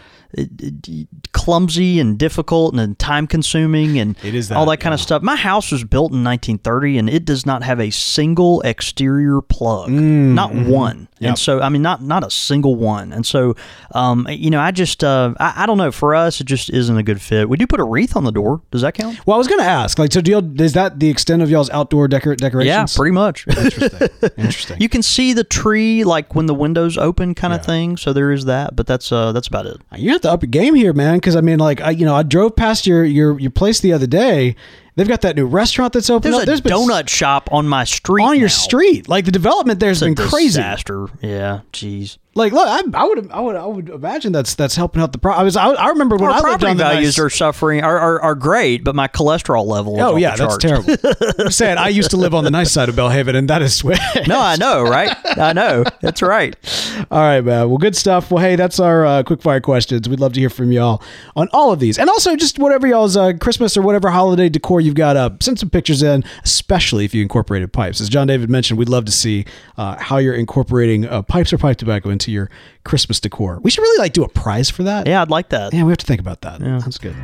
[1.32, 5.22] clumsy and difficult and time consuming and It is that, all that, kind of stuff.
[5.22, 9.90] My house was built in 1930 and it does not have a single exterior plug,
[9.90, 10.96] not one.
[11.02, 11.28] Mm, Yep.
[11.28, 13.12] And so, I mean, not not a single one.
[13.12, 13.54] And so,
[13.92, 15.92] um, you know, I just uh, I, I don't know.
[15.92, 17.48] For us, it just isn't a good fit.
[17.48, 18.60] We do put a wreath on the door.
[18.72, 19.24] Does that count?
[19.24, 21.48] Well, I was going to ask, like, so do y'all, is that the extent of
[21.48, 22.66] y'all's outdoor decor- decorations?
[22.66, 23.46] Yeah, pretty much.
[23.56, 24.08] Interesting.
[24.36, 24.80] Interesting.
[24.80, 27.96] You can see the tree like when the windows open, kind of thing.
[27.96, 29.80] So there is that, but that's uh that's about it.
[29.94, 31.16] You have to up your game here, man.
[31.16, 33.92] Because I mean, like, I you know, I drove past your your your place the
[33.92, 34.56] other day.
[34.94, 36.30] They've got that new restaurant that's open.
[36.30, 36.42] There's up.
[36.42, 38.52] a There's donut shop on my street on your now.
[38.54, 39.08] street.
[39.08, 40.48] Like the development there's It's been crazy.
[40.60, 41.06] disaster.
[41.22, 42.18] Yeah, jeez.
[42.34, 45.18] Like, look, I, I would I would I would imagine that's that's helping out the.
[45.18, 47.26] Pro- I was I, I remember when Our I lived property on the values nice,
[47.26, 50.00] are suffering are, are are great, but my cholesterol level.
[50.00, 50.94] Oh yeah, that's terrible.
[51.38, 53.76] I'm saying I used to live on the nice side of Belhaven, and that is
[53.76, 53.98] switch.
[54.26, 55.14] No, I know, right?
[55.36, 55.84] I know.
[56.00, 56.56] That's right.
[57.10, 57.68] All right, man.
[57.68, 58.30] Well, good stuff.
[58.30, 60.08] Well, hey, that's our uh, quick fire questions.
[60.08, 61.02] We'd love to hear from y'all
[61.34, 64.80] on all of these, and also just whatever y'all's uh, Christmas or whatever holiday decor
[64.80, 65.42] you've got up.
[65.42, 68.00] Send some pictures in, especially if you incorporated pipes.
[68.00, 69.44] As Jon David mentioned, we'd love to see
[69.76, 72.50] uh, how you're incorporating uh, pipes or pipe tobacco into your
[72.84, 73.58] Christmas decor.
[73.62, 75.06] We should really like do a prize for that.
[75.06, 75.72] Yeah, I'd like that.
[75.74, 76.60] Yeah, we have to think about that.
[76.60, 76.78] Yeah.
[76.78, 77.16] That's good.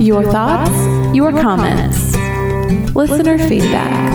[0.00, 2.14] Your thoughts, your comments,
[2.94, 4.12] listener feedback.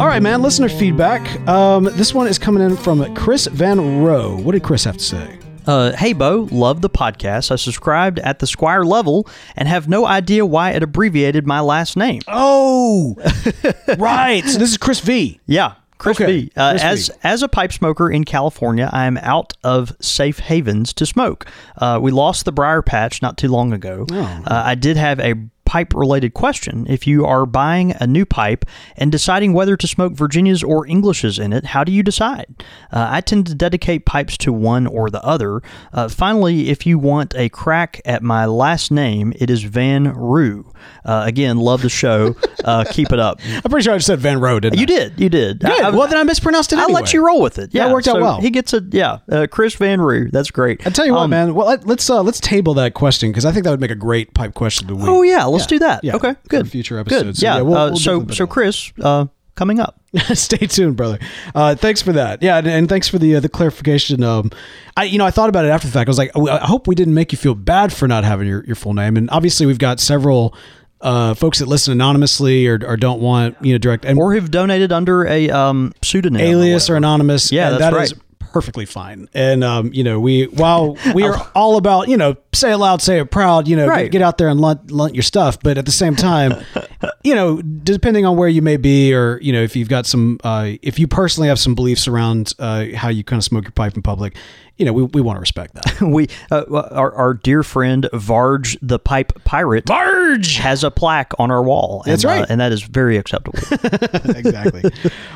[0.00, 0.42] All right, man.
[0.42, 1.40] Listener feedback.
[1.48, 4.36] Um, this one is coming in from Chris Van Rowe.
[4.36, 5.38] What did Chris have to say?
[5.66, 7.50] Uh, hey, Beau, love the podcast.
[7.50, 11.96] I subscribed at the Squire level and have no idea why it abbreviated my last
[11.96, 12.22] name.
[12.28, 13.16] Oh,
[13.98, 14.44] right.
[14.44, 15.40] So this is Chris V.
[15.46, 15.74] Yeah.
[15.98, 16.52] Chris Okay, B.
[16.56, 17.14] Uh, Chris as B.
[17.22, 21.46] as a pipe smoker in California, I am out of safe havens to smoke.
[21.76, 24.06] Uh, we lost the briar patch not too long ago.
[24.10, 24.16] Oh.
[24.46, 25.34] Uh, I did have a
[25.66, 26.86] pipe related question.
[26.88, 28.64] If you are buying a new pipe
[28.96, 32.46] and deciding whether to smoke Virginias or Englishes in it, how do you decide?
[32.92, 35.60] Uh, I tend to dedicate pipes to one or the other.
[35.92, 40.72] Uh, finally, if you want a crack at my last name, it is Van Roo.
[41.04, 42.34] Uh, again, love the show.
[42.64, 43.40] Uh, keep it up.
[43.46, 44.86] I'm pretty sure I just said Van Rowe, didn't You I?
[44.86, 45.20] did.
[45.20, 45.60] You did.
[45.60, 45.70] Good.
[45.70, 47.00] I- I- well, then I mispronounced it I'll anyway.
[47.02, 47.74] let you roll with it.
[47.74, 48.40] Yeah, Yeah, it worked out well.
[48.40, 49.18] He gets a yeah.
[49.30, 50.30] Uh, Chris Van Roo.
[50.30, 50.86] That's great.
[50.86, 51.54] I tell you what, Um, man.
[51.54, 53.94] Well, let, let's uh, let's table that question because I think that would make a
[53.96, 55.08] great pipe question to win.
[55.08, 56.04] Oh yeah, let's do that.
[56.04, 56.70] Yeah, okay, good.
[56.70, 57.12] future Good.
[57.12, 57.40] episodes.
[57.40, 57.56] So, Yeah.
[57.56, 60.00] yeah, we'll- uh, we'll so so Chris, uh, coming up.
[60.34, 61.18] Stay tuned, brother.
[61.54, 62.42] Uh, thanks for that.
[62.42, 64.22] Yeah, and, and thanks for the uh, the clarification.
[64.22, 64.50] Um,
[64.96, 66.08] I you know I thought about it after the fact.
[66.08, 68.64] I was like, I hope we didn't make you feel bad for not having your,
[68.64, 69.16] your full name.
[69.16, 70.54] And obviously, we've got several
[71.02, 74.50] uh, folks that listen anonymously or, or don't want you know direct and Or have
[74.50, 76.40] donated under a um, pseudonym.
[76.40, 76.96] alias or whatever.
[76.98, 77.52] anonymous.
[77.52, 78.22] Yeah, that's that is right.
[78.56, 79.28] Perfectly fine.
[79.34, 83.02] And um, you know, we while we are all about you know say it loud,
[83.02, 83.68] say it proud.
[83.68, 84.04] You know, Right.
[84.04, 85.60] get, get out there and lunt, lunt your stuff.
[85.62, 86.54] But at the same time,
[87.22, 90.38] you know, depending on where you may be, or you know, if you've got some,
[90.42, 93.72] uh, if you personally have some beliefs around uh, how you kind of smoke your
[93.72, 94.36] pipe in public,
[94.78, 96.00] you know, we, we want to respect that.
[96.00, 101.50] we uh, our, our dear friend Varge the Pipe Pirate Varge has a plaque on
[101.50, 102.02] our wall.
[102.04, 102.42] And, That's right.
[102.42, 103.58] uh, and that is very acceptable.
[104.34, 104.82] exactly.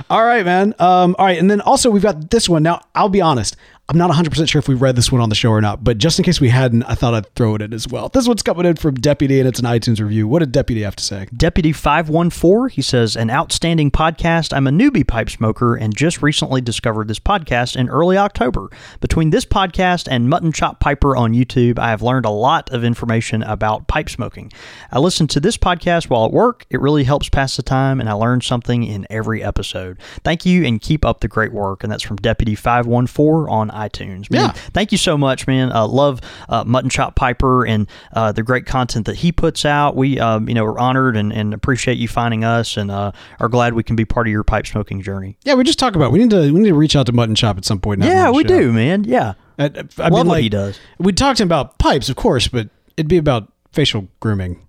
[0.08, 0.74] all right, man.
[0.78, 2.62] Um, all right, and then also we've got this one.
[2.62, 3.56] Now, I'll be honest.
[3.90, 5.98] I'm not 100% sure if we read this one on the show or not, but
[5.98, 8.08] just in case we hadn't, I thought I'd throw it in as well.
[8.08, 10.28] This one's coming in from Deputy, and it's an iTunes review.
[10.28, 11.26] What did Deputy have to say?
[11.36, 14.56] Deputy 514, he says, an outstanding podcast.
[14.56, 18.70] I'm a newbie pipe smoker and just recently discovered this podcast in early October.
[19.00, 22.84] Between this podcast and Mutton Chop Piper on YouTube, I have learned a lot of
[22.84, 24.52] information about pipe smoking.
[24.92, 26.64] I listen to this podcast while at work.
[26.70, 29.98] It really helps pass the time, and I learn something in every episode.
[30.22, 31.82] Thank you and keep up the great work.
[31.82, 34.30] And that's from Deputy 514 on iTunes.
[34.30, 34.52] Man, Yeah.
[34.72, 35.72] thank you so much, man.
[35.72, 39.96] Uh, love uh, Mutton Chop Piper and uh, the great content that he puts out.
[39.96, 43.48] We, um, you know, are honored and, and appreciate you finding us, and uh, are
[43.48, 45.38] glad we can be part of your pipe smoking journey.
[45.44, 46.06] Yeah, we just talk about.
[46.06, 46.12] It.
[46.12, 48.02] We need to we need to reach out to Mutton Chop at some point.
[48.02, 48.48] and have him Yeah, we show.
[48.48, 49.04] do, man.
[49.04, 50.78] Yeah, I, I Love mean, what like, he does.
[50.98, 54.66] We talked about pipes, of course, but it'd be about facial grooming.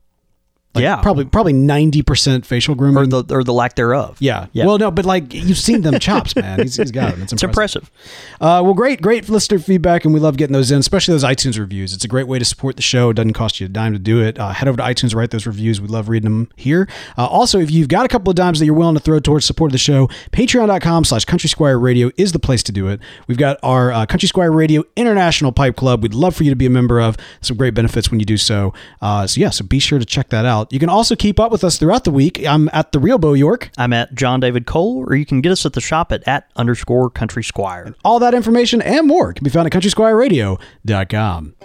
[0.74, 3.04] Like, yeah, probably probably ninety percent facial grooming.
[3.04, 4.18] or the or the lack thereof.
[4.22, 4.48] yeah.
[4.54, 4.66] yeah.
[4.66, 6.60] Well, no, but like you've seen them chops, man.
[6.62, 7.24] He's, he's got them.
[7.24, 7.84] It's it's impressive.
[7.84, 8.38] impressive.
[8.40, 11.60] Uh, well, great, great listener feedback, and we love getting those in, especially those iTunes
[11.60, 11.94] reviews.
[11.94, 13.10] It's a great way to support the show.
[13.10, 14.40] It doesn't cost you a dime to do it.
[14.40, 15.82] Uh, head over to iTunes, write those reviews.
[15.82, 16.88] We love reading them here.
[17.18, 19.46] Uh, also, if you've got a couple of dimes that you're willing to throw towards
[19.46, 23.00] support of the show, patreon.com slash Country Squire Radio is the place to do it.
[23.28, 26.02] We've got our uh, Country Squire Radio International Pipe Club.
[26.02, 27.18] We'd love for you to be a member of.
[27.42, 28.74] Some great benefits when you do so.
[29.02, 30.61] Uh, so, yeah, so be sure to check that out.
[30.70, 32.46] You can also keep up with us throughout the week.
[32.46, 33.70] I'm at the Real Beau York.
[33.78, 36.50] I'm at Jon David Cole, or you can get us at the shop at at
[36.56, 37.96] underscore Country Squire.
[38.04, 41.56] All that information and more can be found at countrysquireradio.com.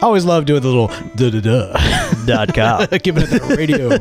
[0.00, 2.86] I always love doing the little da da da, dot com.
[3.02, 3.98] giving it that radio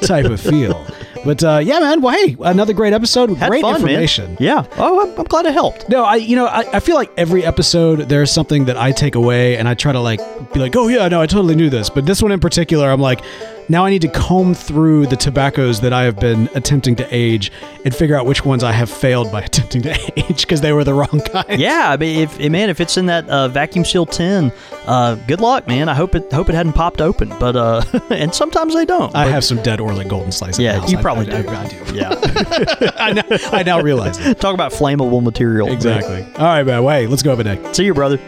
[0.00, 0.86] type of feel.
[1.24, 2.02] But uh, yeah, man.
[2.02, 3.30] Well, hey, another great episode.
[3.30, 4.26] Had great fun, information.
[4.26, 4.36] Man.
[4.40, 4.66] Yeah.
[4.76, 5.88] Oh, I'm, I'm glad it helped.
[5.88, 9.14] No, I you know I, I feel like every episode there's something that I take
[9.14, 10.20] away and I try to like
[10.52, 11.88] be like, oh yeah, no, I totally knew this.
[11.88, 13.22] But this one in particular, I'm like,
[13.68, 17.52] now I need to comb through the tobaccos that I have been attempting to age
[17.84, 20.84] and figure out which ones I have failed by attempting to age because they were
[20.84, 21.60] the wrong kind.
[21.60, 24.52] Yeah, I mean, if eh, man, if it's in that uh, vacuum seal tin,
[24.86, 25.88] uh, good luck, man.
[25.88, 29.14] I hope it hope it hadn't popped open, but uh, and sometimes they don't.
[29.14, 30.58] I have some dead Orlik Golden Slice.
[30.58, 31.48] Yeah, you I- probably I, do.
[31.48, 31.94] I, I do.
[31.94, 34.40] Yeah, I, now, I now realize it.
[34.40, 35.70] talk about flammable material.
[35.70, 36.22] Exactly.
[36.36, 36.82] All right, man.
[36.84, 37.72] Wait, let's go have a day.
[37.72, 38.18] See you, brother.